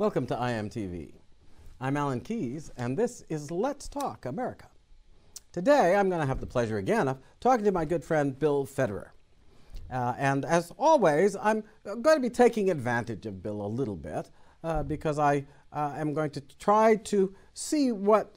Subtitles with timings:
[0.00, 1.12] Welcome to IMTV.
[1.78, 4.64] I'm Alan Keyes, and this is Let's Talk America.
[5.52, 8.64] Today, I'm going to have the pleasure again of talking to my good friend Bill
[8.64, 9.08] Federer.
[9.92, 14.30] Uh, and as always, I'm going to be taking advantage of Bill a little bit
[14.64, 18.36] uh, because I uh, am going to try to see what,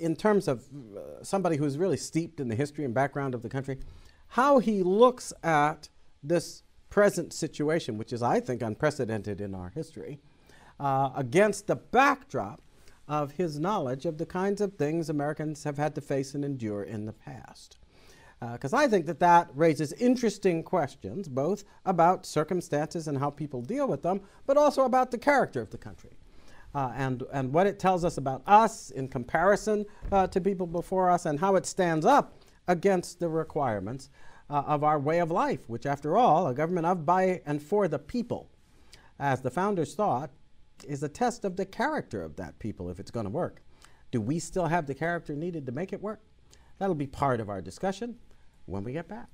[0.00, 0.64] in terms of
[0.96, 3.78] uh, somebody who's really steeped in the history and background of the country,
[4.26, 5.88] how he looks at
[6.24, 10.18] this present situation, which is, I think, unprecedented in our history
[10.80, 12.60] uh, against the backdrop
[13.06, 16.82] of his knowledge of the kinds of things Americans have had to face and endure
[16.82, 17.78] in the past.
[18.52, 23.62] Because uh, I think that that raises interesting questions, both about circumstances and how people
[23.62, 26.10] deal with them, but also about the character of the country.
[26.74, 31.08] Uh, and, and what it tells us about us in comparison uh, to people before
[31.08, 32.34] us, and how it stands up
[32.66, 34.10] against the requirements
[34.50, 37.86] uh, of our way of life, which, after all, a government of, by, and for
[37.86, 38.50] the people,
[39.18, 40.30] as the founders thought,
[40.82, 43.62] is a test of the character of that people if it's going to work.
[44.10, 46.20] Do we still have the character needed to make it work?
[46.78, 48.16] That'll be part of our discussion
[48.66, 49.28] when we get back.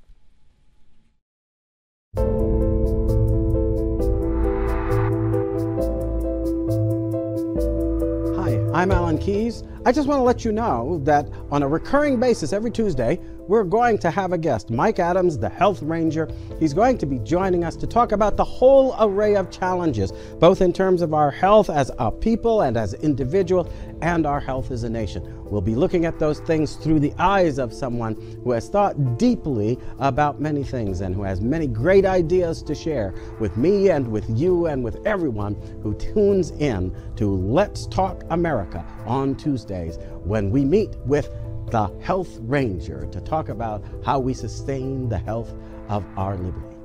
[8.36, 9.64] Hi, I'm Alan Keyes.
[9.86, 13.64] I just want to let you know that on a recurring basis every Tuesday, we're
[13.64, 16.28] going to have a guest, Mike Adams, the health ranger.
[16.60, 20.60] He's going to be joining us to talk about the whole array of challenges, both
[20.60, 23.66] in terms of our health as a people and as individuals,
[24.02, 25.44] and our health as a nation.
[25.46, 29.80] We'll be looking at those things through the eyes of someone who has thought deeply
[29.98, 34.26] about many things and who has many great ideas to share with me and with
[34.30, 40.64] you and with everyone who tunes in to Let's Talk America on Tuesdays when we
[40.64, 41.34] meet with
[41.70, 45.54] the Health Ranger to talk about how we sustain the health
[45.88, 46.76] of our liberty.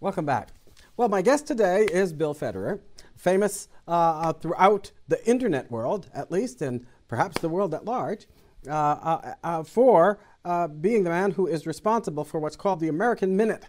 [0.00, 0.48] Welcome back.
[0.96, 2.80] Well, my guest today is Bill Federer,
[3.16, 8.26] famous uh, uh, throughout the internet world, at least, and perhaps the world at large,
[8.66, 12.88] uh, uh, uh for uh, being the man who is responsible for what's called the
[12.88, 13.68] American Minute,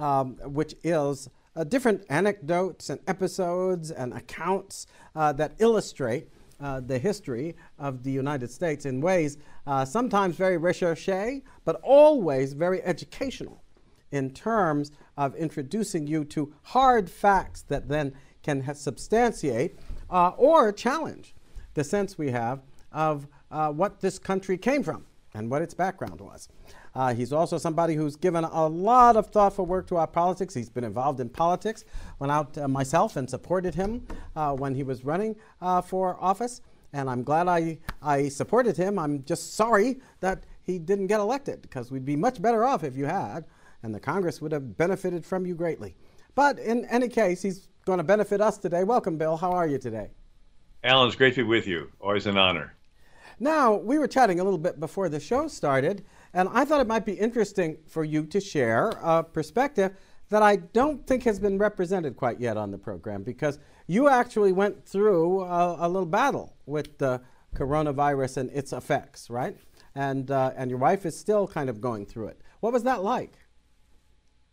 [0.00, 1.28] um, which is
[1.68, 6.28] different anecdotes and episodes and accounts that illustrate
[6.58, 9.36] the history of the United States in ways
[9.84, 13.62] sometimes very recherche, but always very educational
[14.12, 18.12] in terms of introducing you to hard facts that then
[18.42, 19.78] can substantiate
[20.10, 21.34] uh, or challenge
[21.74, 22.62] the sense we have
[22.92, 26.48] of uh, what this country came from and what its background was.
[26.94, 30.54] Uh, he's also somebody who's given a lot of thoughtful work to our politics.
[30.54, 31.84] He's been involved in politics,
[32.18, 36.60] went out uh, myself and supported him uh, when he was running uh, for office.
[36.92, 38.98] And I'm glad I, I supported him.
[38.98, 42.96] I'm just sorry that he didn't get elected because we'd be much better off if
[42.96, 43.44] you had
[43.82, 45.94] and the Congress would have benefited from you greatly.
[46.34, 48.84] But in any case, he's going to benefit us today.
[48.84, 49.36] Welcome, Bill.
[49.36, 50.10] How are you today?
[50.84, 51.90] Alan, it's great to be with you.
[52.00, 52.74] Always an honor.
[53.38, 56.86] Now, we were chatting a little bit before the show started, and I thought it
[56.86, 59.92] might be interesting for you to share a perspective
[60.28, 64.52] that I don't think has been represented quite yet on the program because you actually
[64.52, 67.20] went through a, a little battle with the
[67.54, 69.56] coronavirus and its effects, right?
[69.96, 72.40] And, uh, and your wife is still kind of going through it.
[72.60, 73.32] What was that like?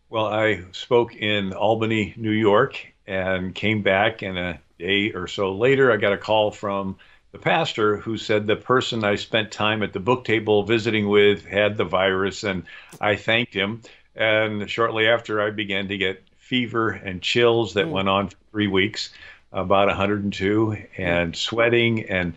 [0.10, 5.54] Well, I spoke in Albany, New York, and came back, and a day or so
[5.54, 6.98] later, I got a call from
[7.38, 11.46] the pastor who said the person I spent time at the book table visiting with
[11.46, 12.64] had the virus, and
[13.00, 13.84] I thanked him.
[14.16, 17.92] And shortly after, I began to get fever and chills that mm.
[17.92, 19.12] went on for three weeks,
[19.54, 22.34] about 102, and sweating and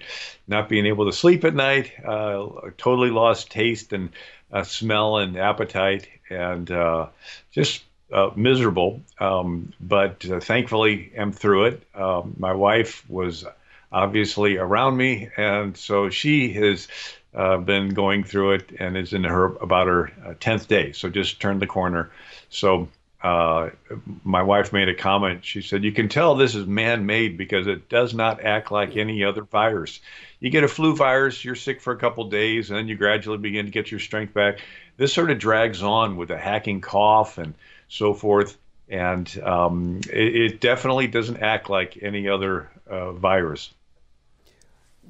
[0.46, 1.92] not being able to sleep at night.
[2.04, 4.10] Uh, totally lost taste and
[4.52, 7.06] uh, smell and appetite, and uh,
[7.52, 9.00] just uh, miserable.
[9.18, 11.82] Um, but uh, thankfully, am through it.
[11.94, 13.46] Um, my wife was
[13.92, 16.88] obviously around me, and so she has
[17.34, 20.92] uh, been going through it and is in her about her uh, tenth day.
[20.92, 22.10] So just turned the corner.
[22.48, 22.88] So.
[23.22, 23.68] Uh,
[24.24, 25.44] my wife made a comment.
[25.44, 28.96] She said, You can tell this is man made because it does not act like
[28.96, 30.00] any other virus.
[30.38, 33.36] You get a flu virus, you're sick for a couple days, and then you gradually
[33.36, 34.60] begin to get your strength back
[35.00, 37.54] this sort of drags on with a hacking cough and
[37.88, 38.58] so forth.
[38.90, 43.72] And um, it, it, definitely doesn't act like any other uh, virus.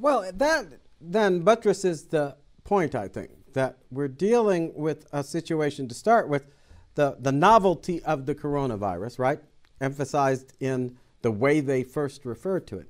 [0.01, 0.65] Well, that
[0.99, 6.47] then buttresses the point, I think, that we're dealing with a situation to start with
[6.95, 9.41] the, the novelty of the coronavirus, right?
[9.79, 12.89] Emphasized in the way they first referred to it,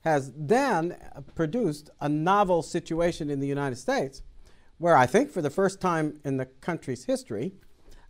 [0.00, 0.96] has then
[1.36, 4.22] produced a novel situation in the United States
[4.78, 7.52] where I think for the first time in the country's history,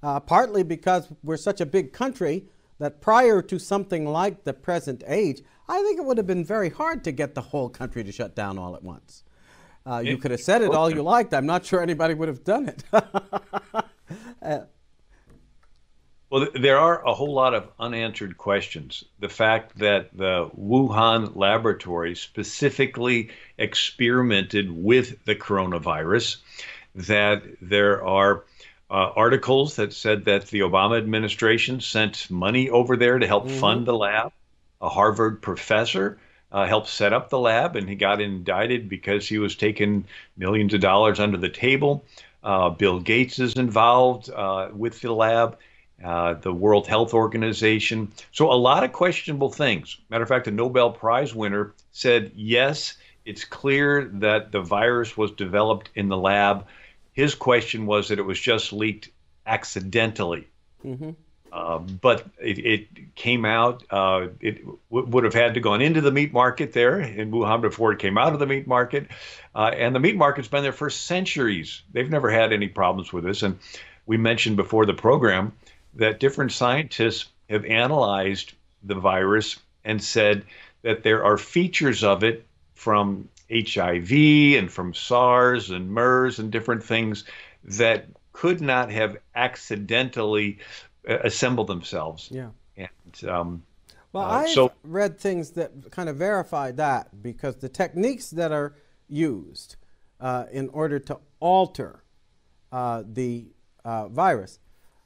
[0.03, 2.47] uh, partly because we're such a big country
[2.79, 6.70] that prior to something like the present age, I think it would have been very
[6.70, 9.25] hard to get the whole country to shut down all at once.
[9.85, 11.32] Uh, you could have said it all you liked.
[11.32, 12.85] I'm not sure anybody would have done it.
[14.43, 14.61] uh,
[16.31, 19.03] well, there are a whole lot of unanswered questions.
[19.19, 26.37] The fact that the Wuhan laboratory specifically experimented with the coronavirus,
[26.94, 28.44] that there are
[28.91, 33.61] uh, articles that said that the Obama administration sent money over there to help mm-hmm.
[33.61, 34.32] fund the lab.
[34.81, 36.19] A Harvard professor
[36.53, 40.05] uh, helped set up the lab, and he got indicted because he was taking
[40.37, 42.05] millions of dollars under the table.
[42.43, 45.59] Uh, Bill Gates is involved uh, with the lab.
[46.03, 48.13] Uh, the World Health Organization.
[48.31, 49.99] So, a lot of questionable things.
[50.09, 55.33] Matter of fact, a Nobel Prize winner said, yes, it's clear that the virus was
[55.33, 56.67] developed in the lab.
[57.13, 59.11] His question was that it was just leaked
[59.45, 60.47] accidentally.
[60.85, 61.11] Mm-hmm.
[61.53, 63.83] Uh, but it, it, came out.
[63.91, 67.61] Uh, it w- would have had to gone into the meat market there in Wuhan
[67.61, 69.09] before it came out of the meat market,
[69.55, 71.83] uh, and the meat market's been there for centuries.
[71.93, 73.43] They've never had any problems with this.
[73.43, 73.59] And
[74.06, 75.53] we mentioned before the program
[75.95, 78.53] that different scientists have analyzed
[78.83, 80.45] the virus and said
[80.83, 84.12] that there are features of it from HIV
[84.59, 87.25] and from SARS and MERS and different things
[87.65, 90.59] that could not have accidentally
[91.09, 92.29] assembled themselves.
[92.31, 92.51] Yeah.
[92.77, 93.63] And um,
[94.13, 98.53] well, uh, I've so, read things that kind of verify that because the techniques that
[98.53, 98.75] are
[99.09, 99.77] used
[100.21, 102.05] uh, in order to alter
[102.73, 103.47] uh, the
[103.85, 104.59] uh, virus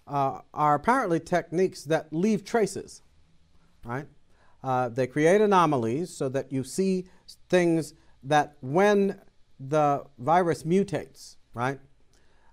[0.07, 3.03] uh, are apparently techniques that leave traces,
[3.85, 4.07] right?
[4.63, 7.07] Uh, they create anomalies so that you see
[7.49, 9.21] things that when
[9.59, 11.81] the virus mutates, right,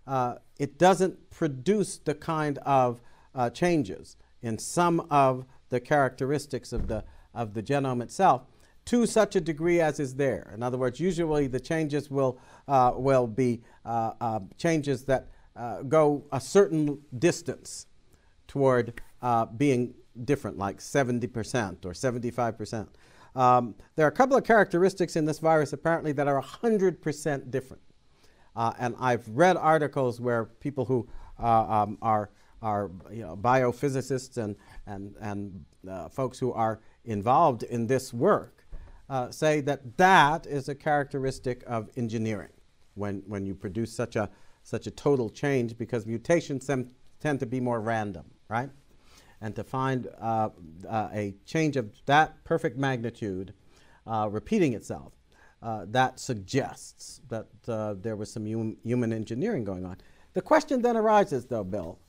[0.08, 3.02] uh, it doesn't produce the kind of
[3.40, 7.04] uh, changes in some of the characteristics of the,
[7.34, 8.44] of the genome itself
[8.86, 10.52] to such a degree as is there.
[10.54, 16.24] In other words, usually the changes will, uh, will be uh, changes that uh, go
[16.32, 17.88] a certain distance
[18.48, 19.94] toward uh, being
[20.26, 22.88] different, like 70% or 75%.
[23.36, 27.82] Um, there are a couple of characteristics in this virus apparently that are 100% different.
[28.56, 31.08] Uh, and I've read articles where people who
[31.42, 37.64] uh, um, are, are you know, biophysicists and, and, and uh, folks who are involved
[37.64, 38.66] in this work
[39.10, 42.52] uh, say that that is a characteristic of engineering
[42.96, 44.30] when, when you produce such a
[44.70, 46.70] such a total change because mutations
[47.20, 48.70] tend to be more random, right?
[49.42, 50.50] And to find uh,
[50.88, 53.54] uh, a change of that perfect magnitude
[54.06, 55.14] uh, repeating itself,
[55.62, 57.48] uh, that suggests that
[58.04, 59.98] there was some hum human engineering going on.
[60.34, 62.00] The question then arises, though, Bill,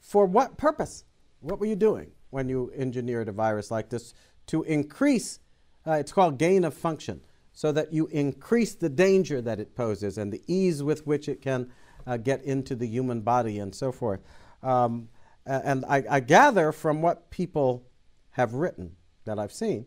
[0.00, 1.04] for what purpose?
[1.40, 4.14] What were you doing when you engineered a virus like this
[4.46, 5.38] to increase?
[5.86, 7.20] Uh, it's called gain of function
[7.52, 11.42] so that you increase the danger that it poses and the ease with which it
[11.42, 11.70] can
[12.06, 14.20] uh, get into the human body and so forth.
[14.62, 15.08] Um,
[15.46, 17.86] and I, I, gather from what people
[18.32, 19.86] have written that I've seen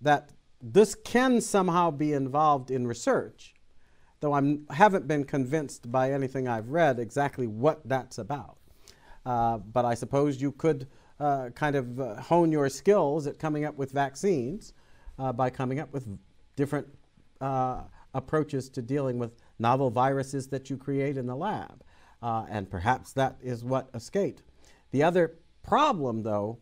[0.00, 3.54] that this can somehow be involved in research,
[4.20, 8.58] though I haven't been convinced by anything I've read exactly what that's about.
[9.26, 10.86] Uh, but I suppose you could
[11.18, 14.72] uh, kind of uh, hone your skills at coming up with vaccines
[15.34, 16.08] by coming up with
[16.56, 16.88] different
[18.14, 21.82] approaches to dealing with novel viruses that you create in the lab.
[22.22, 24.42] Uh, and perhaps that is what escaped.
[24.90, 26.58] The other problem, though,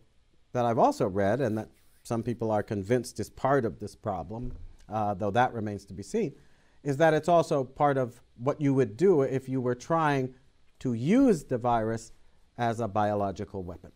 [0.52, 1.68] that I've also read, and that
[2.02, 4.52] some people are convinced is part of this problem,
[4.88, 6.34] uh, though that remains to be seen,
[6.82, 10.34] is that it's also part of what you would do if you were trying
[10.78, 12.12] to use the virus
[12.58, 13.92] as a biological weapon.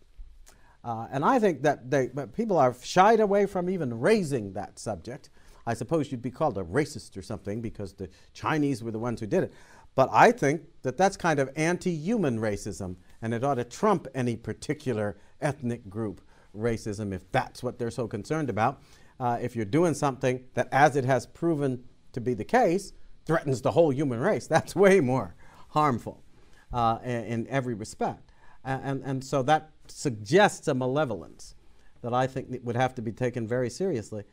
[0.85, 5.31] Uh, and I think that they, people are shied away from even raising that subject
[5.66, 9.21] I suppose you'd be called a racist or something because the Chinese were the ones
[9.21, 9.52] who did it.
[9.95, 14.09] But I think that that's kind of anti human racism, and it ought to trump
[14.14, 16.23] any particular ethnic group
[16.57, 18.83] racism if that's what they're so concerned about.
[19.21, 22.92] Uh, if you're doing something that, as it has proven to be the case,
[23.26, 25.35] threatens the whole human race, that's way more
[25.69, 26.25] harmful
[26.73, 28.32] uh, in, in, every respect.
[28.64, 31.54] And, and so that suggests a malevolence
[32.02, 34.25] that I think would have to be taken very seriously.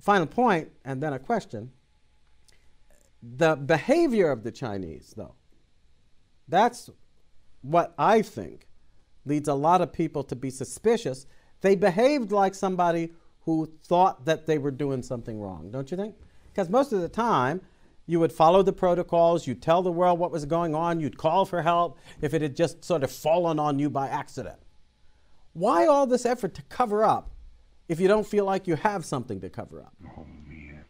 [0.00, 1.70] Final point, and then a question.
[3.22, 5.34] The behavior of the Chinese, though,
[6.46, 6.88] that's
[7.62, 8.68] what I think
[9.26, 11.26] leads a lot of people to be suspicious.
[11.60, 16.14] They behaved like somebody who thought that they were doing something wrong, don't you think?
[16.52, 17.60] Because most of the time,
[18.08, 21.44] you would follow the protocols, you'd tell the world what was going on, you'd call
[21.44, 24.56] for help if it had just sort of fallen on you by accident.
[25.52, 27.30] Why all this effort to cover up
[27.86, 29.92] if you don't feel like you have something to cover up?
[30.16, 30.84] Oh, man.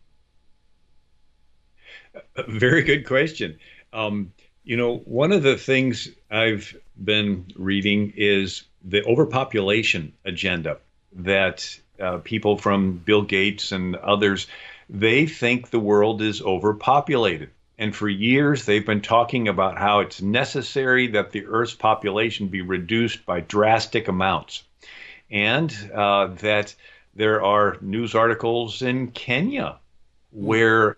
[2.46, 3.58] Very good question.
[3.92, 4.32] Um,
[4.62, 10.78] you know, one of the things I've been reading is the overpopulation agenda
[11.14, 14.46] that uh, people from Bill Gates and others
[14.88, 17.50] they think the world is overpopulated.
[17.78, 22.62] And for years, they've been talking about how it's necessary that the Earth's population be
[22.62, 24.64] reduced by drastic amounts.
[25.30, 26.74] And uh, that
[27.14, 29.78] there are news articles in Kenya
[30.32, 30.96] where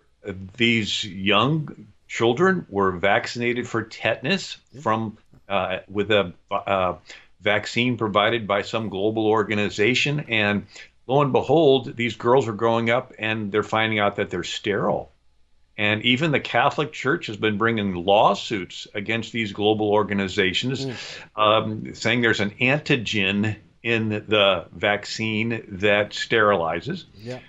[0.57, 5.17] these young children were vaccinated for tetanus from
[5.47, 6.95] uh, with a uh,
[7.41, 10.25] vaccine provided by some global organization.
[10.29, 10.65] And
[11.07, 15.11] lo and behold, these girls are growing up and they're finding out that they're sterile.
[15.77, 20.95] And even the Catholic Church has been bringing lawsuits against these global organizations, mm.
[21.35, 27.05] um, saying there's an antigen in the vaccine that sterilizes.
[27.15, 27.39] Yeah.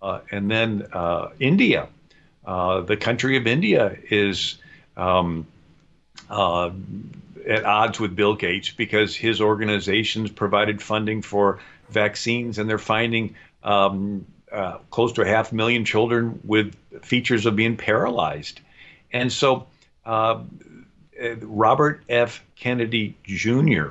[0.00, 1.88] Uh, and then uh, India,
[2.44, 4.56] uh, the country of India, is
[4.96, 5.46] um,
[6.28, 6.70] uh,
[7.46, 13.34] at odds with Bill Gates because his organizations provided funding for vaccines, and they're finding
[13.62, 18.60] um, uh, close to half a half million children with features of being paralyzed.
[19.12, 19.66] And so,
[20.04, 20.42] uh,
[21.42, 22.42] Robert F.
[22.56, 23.88] Kennedy Jr.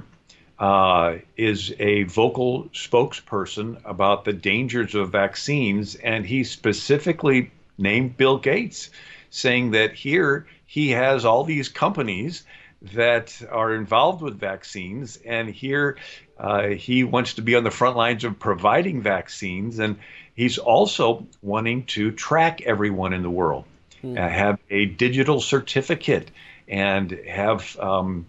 [0.57, 8.37] Uh, is a vocal spokesperson about the dangers of vaccines, and he specifically named Bill
[8.37, 8.89] Gates,
[9.29, 12.43] saying that here he has all these companies
[12.81, 15.97] that are involved with vaccines, and here
[16.37, 19.97] uh, he wants to be on the front lines of providing vaccines, and
[20.33, 23.65] he's also wanting to track everyone in the world,
[24.01, 24.17] hmm.
[24.17, 26.31] uh, have a digital certificate,
[26.67, 28.25] and have um,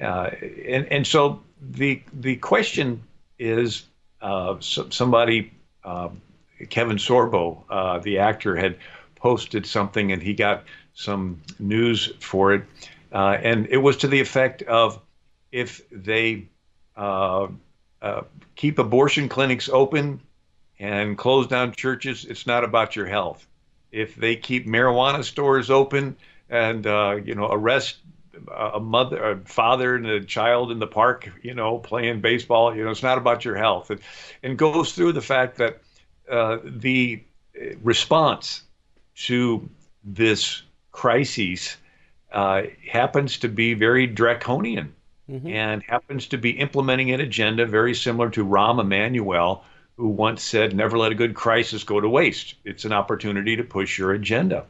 [0.00, 0.30] uh,
[0.66, 3.02] and and so the the question
[3.38, 3.84] is
[4.22, 5.52] uh, so, somebody
[5.84, 6.22] um,
[6.68, 8.76] Kevin Sorbo, uh, the actor, had
[9.16, 10.64] posted something, and he got
[10.94, 12.64] some news for it
[13.12, 15.00] uh, and it was to the effect of
[15.52, 16.48] if they
[16.96, 17.48] uh,
[18.00, 18.22] uh,
[18.54, 20.20] keep abortion clinics open
[20.78, 23.46] and close down churches, it's not about your health.
[23.92, 26.16] If they keep marijuana stores open
[26.48, 27.96] and uh, you know arrest
[28.54, 32.84] a mother, a father, and a child in the park, you know, playing baseball, you
[32.84, 33.90] know, it's not about your health.
[33.90, 34.00] And,
[34.42, 35.80] and goes through the fact that
[36.30, 37.22] uh, the
[37.82, 38.62] response
[39.14, 39.68] to
[40.04, 40.62] this
[40.92, 41.76] crisis
[42.32, 44.94] uh, happens to be very draconian
[45.28, 45.46] mm-hmm.
[45.46, 49.64] and happens to be implementing an agenda very similar to Rahm Emanuel,
[49.96, 52.54] who once said, Never let a good crisis go to waste.
[52.64, 54.64] It's an opportunity to push your agenda.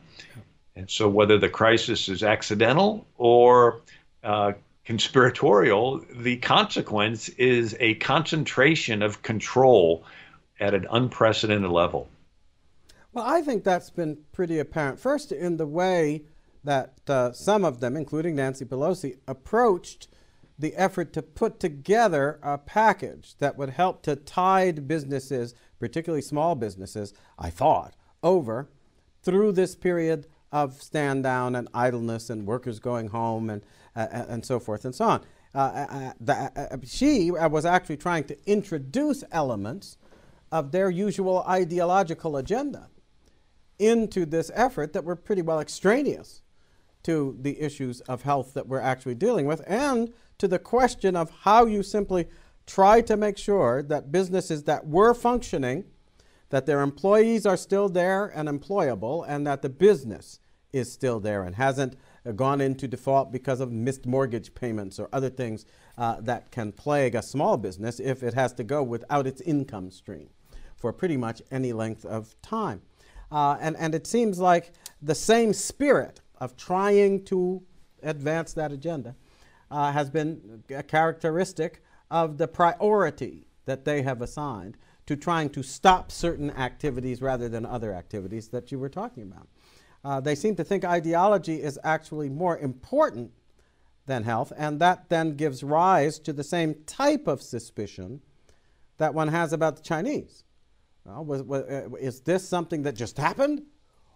[0.76, 3.82] And so, whether the crisis is accidental or
[4.24, 4.52] uh,
[4.84, 10.04] conspiratorial, the consequence is a concentration of control
[10.58, 12.08] at an unprecedented level.
[13.12, 15.00] Well, I think that's been pretty apparent.
[15.00, 16.22] First, in the way
[16.64, 20.08] that uh, some of them, including Nancy Pelosi, approached
[20.58, 26.54] the effort to put together a package that would help to tide businesses, particularly small
[26.54, 28.68] businesses, I thought, over
[29.22, 33.62] through this period of stand down and idleness and workers going home and,
[33.96, 35.24] uh, and so forth and so on.
[35.54, 39.96] Uh, uh, uh the, uh, she was actually trying to introduce elements
[40.52, 42.88] of their usual ideological agenda
[43.78, 46.42] into this effort that were pretty well extraneous
[47.02, 51.30] to the issues of health that we're actually dealing with and to the question of
[51.42, 52.28] how you simply
[52.66, 55.84] try to make sure that businesses that were functioning
[56.50, 60.40] that their employees are still there and employable and that the business
[60.72, 61.96] is still there and hasn't
[62.36, 65.64] gone into default because of missed mortgage payments or other things
[65.98, 69.90] uh, that can plague a small business if it has to go without its income
[69.90, 70.28] stream
[70.76, 72.82] for pretty much any length of time.
[73.32, 77.62] Uh, and, and it seems like the same spirit of trying to
[78.02, 79.14] advance that agenda
[79.70, 85.62] uh, has been a characteristic of the priority that they have assigned to trying to
[85.62, 89.48] stop certain activities rather than other activities that you were talking about.
[90.04, 93.30] Uh, they seem to think ideology is actually more important
[94.06, 98.20] than health, and that then gives rise to the same type of suspicion
[98.98, 100.44] that one has about the Chinese.
[101.04, 103.62] Well, was, was, uh, is this something that just happened?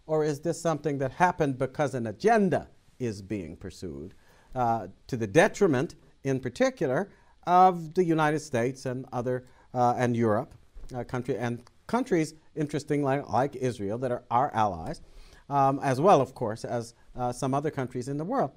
[0.07, 2.69] Or is this something that happened because an agenda
[2.99, 4.15] is being pursued
[4.55, 7.11] uh, to the detriment, in particular,
[7.47, 10.55] of the United States and other uh, and Europe
[10.95, 15.03] uh, country and countries, interestingly, like, like, Israel, that are our allies,
[15.51, 18.51] um, as well, of course, as uh, some other countries in the world.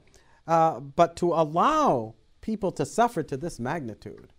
[0.47, 4.31] Uh, but to allow people to suffer to this magnitude,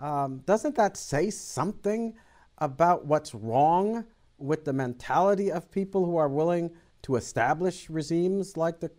[0.00, 2.14] um, doesn't that say something
[2.58, 4.04] about what's wrong
[4.38, 6.70] with the mentality of people who are willing
[7.02, 8.90] to establish regimes like the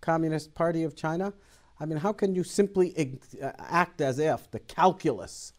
[0.00, 1.32] Communist Party of China?
[1.80, 5.52] I mean, how can you simply uh, act as if the calculus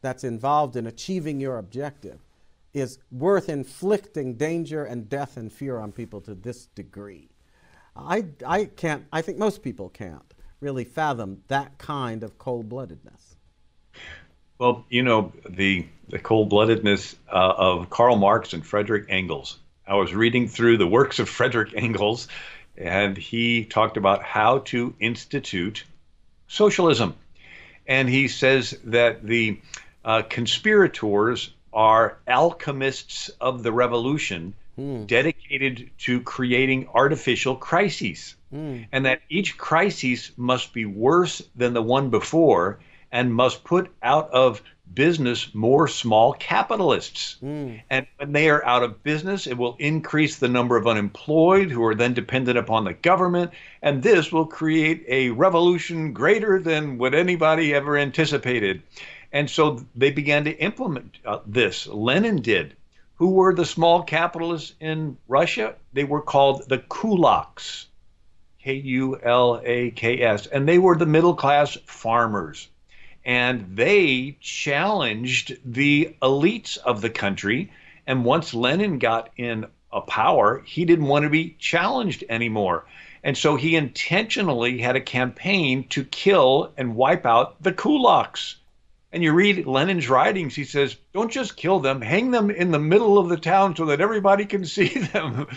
[0.00, 2.20] that's involved in achieving your objective
[2.74, 7.28] is worth inflicting danger and death and fear on people to this degree?
[7.94, 13.27] I, I can't, I think most people can't really fathom that kind of cold bloodedness.
[14.58, 19.58] Well, you know, the, the cold bloodedness uh, of Karl Marx and Frederick Engels.
[19.86, 22.28] I was reading through the works of Frederick Engels,
[22.76, 25.84] and he talked about how to institute
[26.48, 27.14] socialism.
[27.86, 29.60] And he says that the
[30.04, 35.06] uh, conspirators are alchemists of the revolution mm.
[35.06, 38.34] dedicated to creating artificial crises.
[38.52, 38.88] Mm.
[38.90, 44.30] And that each crisis must be worse than the one before and must put out
[44.30, 44.62] of
[44.94, 47.36] business more small capitalists.
[47.42, 47.82] Mm.
[47.90, 51.84] And when they are out of business, it will increase the number of unemployed who
[51.84, 53.52] are then dependent upon the government.
[53.82, 58.82] And this will create a revolution greater than what anybody ever anticipated.
[59.32, 61.86] And so they began to implement uh, this.
[61.86, 62.74] Lenin did.
[63.16, 65.74] Who were the small capitalists in Russia?
[65.92, 67.86] They were called the kulaks,
[68.62, 72.68] K U L A K S, and they were the middle class farmers
[73.28, 77.70] and they challenged the elites of the country.
[78.06, 82.86] And once Lenin got in a power, he didn't want to be challenged anymore.
[83.22, 88.54] And so he intentionally had a campaign to kill and wipe out the kulaks.
[89.12, 92.78] And you read Lenin's writings, he says, don't just kill them, hang them in the
[92.78, 95.48] middle of the town so that everybody can see them.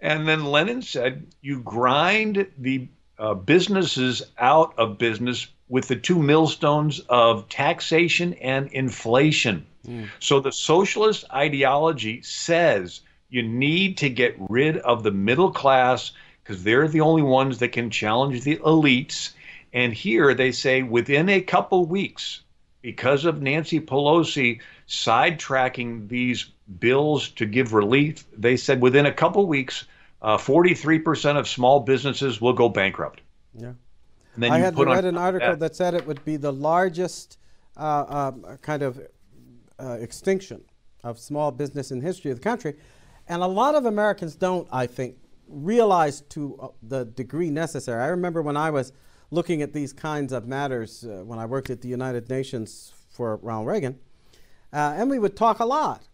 [0.00, 6.22] And then Lenin said, you grind the uh, businesses out of business with the two
[6.22, 9.66] millstones of taxation and inflation.
[9.86, 10.08] Mm.
[10.20, 16.62] So the socialist ideology says you need to get rid of the middle class because
[16.62, 19.32] they're the only ones that can challenge the elites.
[19.72, 22.42] And here they say within a couple weeks,
[22.82, 26.44] because of Nancy Pelosi sidetracking these
[26.78, 29.84] bills to give relief, they said within a couple weeks,
[30.22, 33.20] uh, 43% of small businesses will go bankrupt.
[33.58, 33.72] Yeah.
[34.42, 35.58] I had read an article that.
[35.60, 35.76] that.
[35.76, 37.38] said it would be the largest
[37.76, 39.00] uh, um, kind of
[39.78, 40.64] uh, extinction
[41.04, 42.74] of small business in the history of the country.
[43.28, 45.16] And a lot of Americans don't, I think,
[45.48, 48.02] realize to uh, the degree necessary.
[48.02, 48.92] I remember when I was
[49.30, 53.36] looking at these kinds of matters uh, when I worked at the United Nations for
[53.36, 53.98] Ronald Reagan,
[54.72, 56.08] uh, and we would talk a lot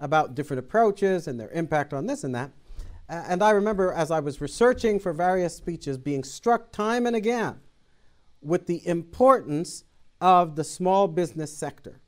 [0.00, 2.50] about different approaches and their impact on this and that
[3.08, 7.60] and I remember as I was researching for various speeches being struck time and again
[8.40, 9.84] with the importance
[10.20, 12.00] of the small business sector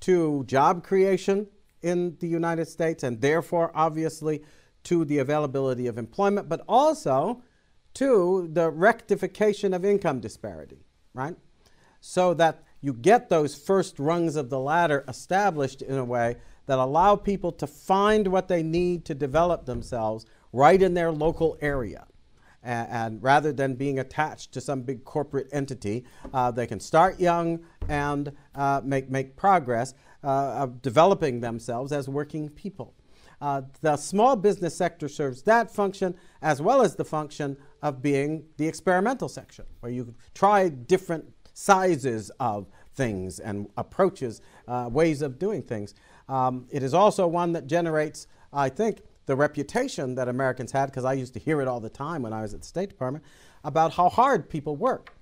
[0.00, 1.46] to job creation
[1.82, 4.42] in the United States and therefore obviously
[4.84, 7.42] to the availability of employment, but also
[7.94, 11.36] to the rectification of income disparity, right?
[12.00, 16.36] So that you get those first rungs of the ladder established in a way
[16.68, 21.56] that allow people to find what they need to develop themselves right in their local
[21.60, 22.06] area.
[22.62, 26.04] And, and rather than being attached to some big corporate entity,
[26.34, 30.28] uh, they can start young and uh, make, make progress uh,
[30.62, 32.94] of developing themselves as working people.
[33.40, 38.44] Uh, the small business sector serves that function as well as the function of being
[38.58, 45.38] the experimental section, where you try different sizes of things and approaches, uh, ways of
[45.38, 45.94] doing things.
[46.28, 51.04] Um, it is also one that generates, I think, the reputation that Americans had, because
[51.04, 53.24] I used to hear it all the time when I was at the State Department,
[53.64, 55.14] about how hard people work.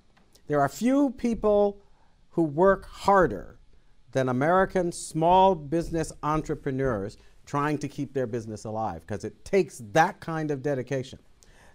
[0.47, 1.81] There are few people
[2.29, 3.59] who work harder
[4.13, 10.19] than American small business entrepreneurs trying to keep their business alive, because it takes that
[10.19, 11.19] kind of dedication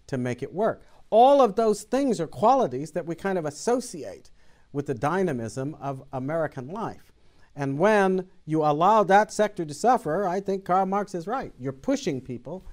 [0.07, 0.83] to make it work.
[1.11, 4.31] All of those things are qualities that we kind of associate
[4.73, 7.12] with the dynamism of American life.
[7.55, 11.53] And when you allow that sector to suffer, I think Karl Marx is right.
[11.59, 12.65] You're pushing people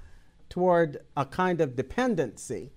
[0.48, 2.72] toward a kind of dependency.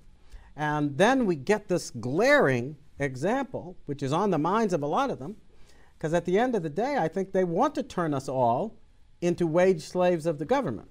[0.56, 5.10] And then we get this glaring example, which is on the minds of a lot
[5.10, 5.38] of them,
[5.98, 8.78] because at the end of the day, I think they want to turn us all
[9.22, 10.89] into wage slaves of the government.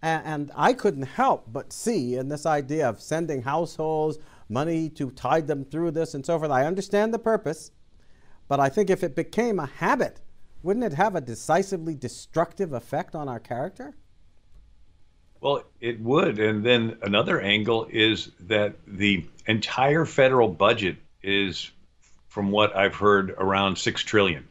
[0.00, 4.18] And, I couldn't help but see in this idea of sending households
[4.50, 6.50] money to tide them through this and so forth.
[6.50, 7.70] I understand the purpose.
[8.48, 10.20] But I think if it became a habit,
[10.62, 13.94] wouldn't it have a decisively destructive effect on our character?
[15.40, 16.38] Well, it would.
[16.38, 21.70] And then another angle is that the entire federal budget is,
[22.28, 24.48] from what I've heard, around six trillion.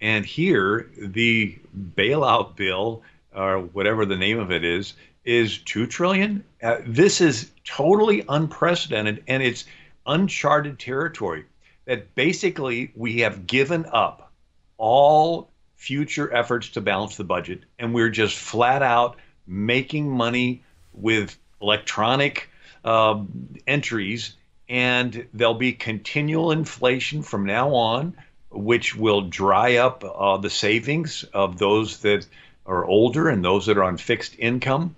[0.00, 1.56] And here, the
[1.96, 3.02] bailout bill,
[3.34, 4.94] or whatever the name of it is,
[5.24, 6.44] is two trillion.
[6.62, 9.64] Uh, this is totally unprecedented, and it's
[10.06, 11.44] uncharted territory.
[11.86, 14.32] That basically we have given up
[14.78, 19.16] all future efforts to balance the budget, and we're just flat out
[19.46, 20.62] making money
[20.94, 22.48] with electronic
[22.84, 23.22] uh,
[23.66, 24.34] entries,
[24.68, 28.16] and there'll be continual inflation from now on,
[28.50, 32.26] which will dry up uh, the savings of those that
[32.64, 34.94] are older and those that are on fixed income.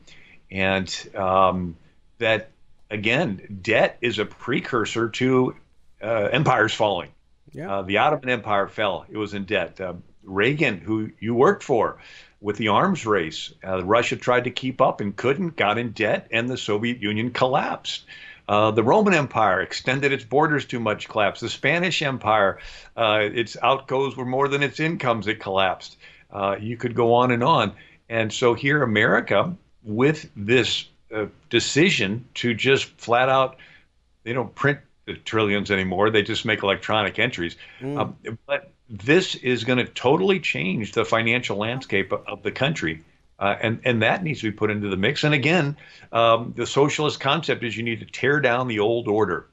[0.51, 1.77] And um,
[2.19, 2.51] that,
[2.91, 5.57] again, debt is a precursor to
[6.03, 7.11] uh, empires falling.
[7.53, 7.77] Yeah.
[7.77, 9.81] Uh, the Ottoman Empire fell, it was in debt.
[9.81, 11.99] Uh, Reagan, who you worked for,
[12.41, 13.53] with the arms race.
[13.65, 17.31] Uh, Russia tried to keep up and couldn't, got in debt, and the Soviet Union
[17.31, 18.05] collapsed.
[18.49, 21.41] Uh, the Roman Empire extended its borders too much, collapsed.
[21.41, 22.59] The Spanish Empire,
[22.97, 25.97] uh, its outgoes were more than its incomes, it collapsed.
[26.31, 27.73] Uh, you could go on and on.
[28.09, 33.57] And so here, America, with this uh, decision to just flat out,
[34.23, 34.79] they don't print
[35.15, 37.57] trillions anymore, they just make electronic entries.
[37.81, 37.99] Mm.
[37.99, 43.05] Um, but this is going to totally change the financial landscape of the country.
[43.39, 45.23] Uh, and, and that needs to be put into the mix.
[45.23, 45.77] And again,
[46.11, 49.47] um, the socialist concept is you need to tear down the old order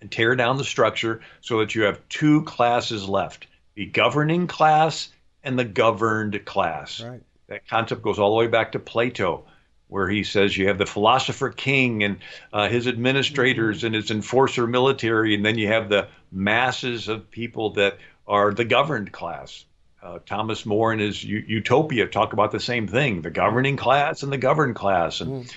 [0.00, 5.08] and tear down the structure so that you have two classes left the governing class
[5.44, 7.00] and the governed class.
[7.00, 7.22] Right.
[7.46, 9.44] That concept goes all the way back to Plato,
[9.88, 12.18] where he says you have the philosopher king and
[12.52, 13.86] uh, his administrators mm-hmm.
[13.86, 18.64] and his enforcer military, and then you have the masses of people that are the
[18.64, 19.64] governed class.
[20.02, 24.22] Uh, Thomas More in his U- Utopia talk about the same thing: the governing class
[24.22, 25.20] and the governed class.
[25.20, 25.54] And mm.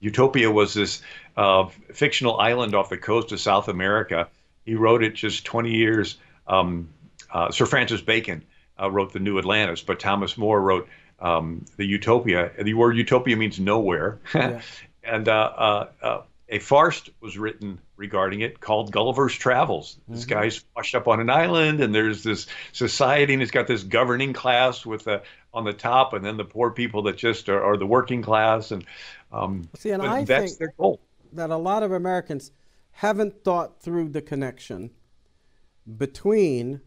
[0.00, 1.02] Utopia was this
[1.36, 4.28] uh, fictional island off the coast of South America.
[4.64, 6.18] He wrote it just 20 years.
[6.46, 6.88] Um,
[7.30, 8.44] uh, Sir Francis Bacon
[8.80, 10.88] uh, wrote the New Atlantis, but Thomas More wrote
[11.20, 12.50] um, the Utopia.
[12.60, 14.60] The word Utopia means nowhere, yeah.
[15.04, 19.98] and uh, uh, a farce was written regarding it called Gulliver's Travels.
[20.08, 20.30] This mm-hmm.
[20.30, 24.32] guy's washed up on an island, and there's this society, and he's got this governing
[24.32, 27.76] class with a, on the top, and then the poor people that just are, are
[27.76, 28.70] the working class.
[28.70, 28.84] And
[29.32, 30.52] um, see, and I think
[31.32, 32.52] that a lot of Americans
[32.92, 34.90] haven't thought through the connection
[35.96, 36.80] between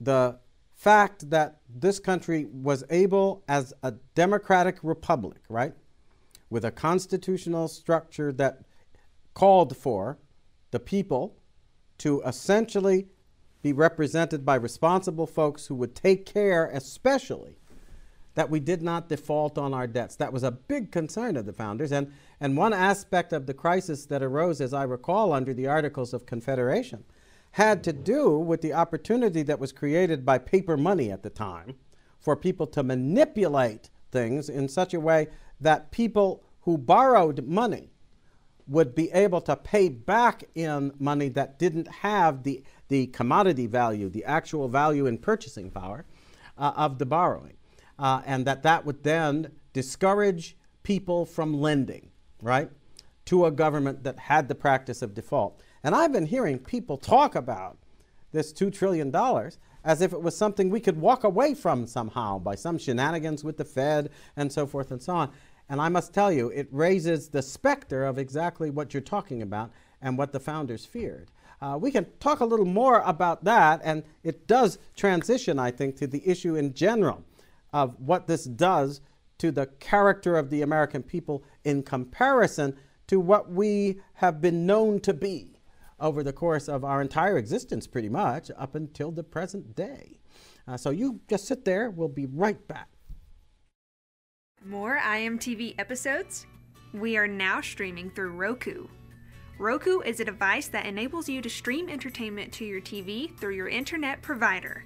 [0.00, 0.38] the
[0.74, 5.74] fact that this country was able, as a democratic republic, right?
[6.50, 8.62] with a constitutional structure that
[9.34, 10.18] called for
[10.70, 11.36] the people
[11.98, 13.08] to essentially
[13.62, 17.56] be represented by responsible folks who would take care, especially,
[18.34, 20.14] that we did not default on our debts.
[20.16, 21.90] That was a big concern of the founders.
[21.90, 26.14] And, and one aspect of the crisis that arose, as I recall, under the Articles
[26.14, 27.04] of Confederation,
[27.58, 31.74] had to do with the opportunity that was created by paper money at the time
[32.20, 35.26] for people to manipulate things in such a way
[35.60, 37.90] that people who borrowed money
[38.68, 44.08] would be able to pay back in money that didn't have the, the commodity value,
[44.08, 46.04] the actual value in purchasing power
[46.58, 47.56] uh, of the borrowing.
[47.98, 52.08] Uh, and that that would then discourage people from lending,
[52.40, 52.70] right,
[53.24, 55.60] to a government that had the practice of default.
[55.82, 57.78] And I've been hearing people talk about
[58.32, 59.14] this $2 trillion
[59.84, 63.56] as if it was something we could walk away from somehow by some shenanigans with
[63.56, 65.30] the Fed and so forth and so on.
[65.68, 69.70] And I must tell you, it raises the specter of exactly what you're talking about
[70.00, 71.30] and what the founders feared.
[71.60, 75.96] Uh, we can talk a little more about that, and it does transition, I think,
[75.96, 77.24] to the issue in general
[77.72, 79.00] of what this does
[79.38, 82.76] to the character of the American people in comparison
[83.08, 85.57] to what we have been known to be
[86.00, 90.18] over the course of our entire existence, pretty much, up until the present day.
[90.66, 92.88] Uh, so you just sit there, we'll be right back.
[94.64, 96.46] More IMTV episodes?
[96.92, 98.86] We are now streaming through Roku.
[99.58, 103.68] Roku is a device that enables you to stream entertainment to your TV through your
[103.68, 104.84] internet provider.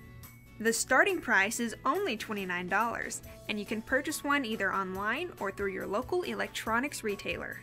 [0.60, 5.72] The starting price is only $29, and you can purchase one either online or through
[5.72, 7.60] your local electronics retailer.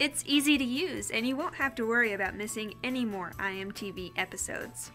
[0.00, 4.10] It's easy to use, and you won't have to worry about missing any more IMTV
[4.16, 4.90] episodes.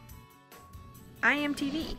[1.23, 1.95] IMTV,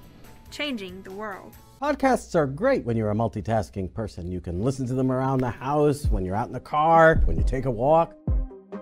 [0.50, 1.54] changing the world.
[1.80, 4.30] Podcasts are great when you're a multitasking person.
[4.30, 7.38] You can listen to them around the house, when you're out in the car, when
[7.38, 8.14] you take a walk.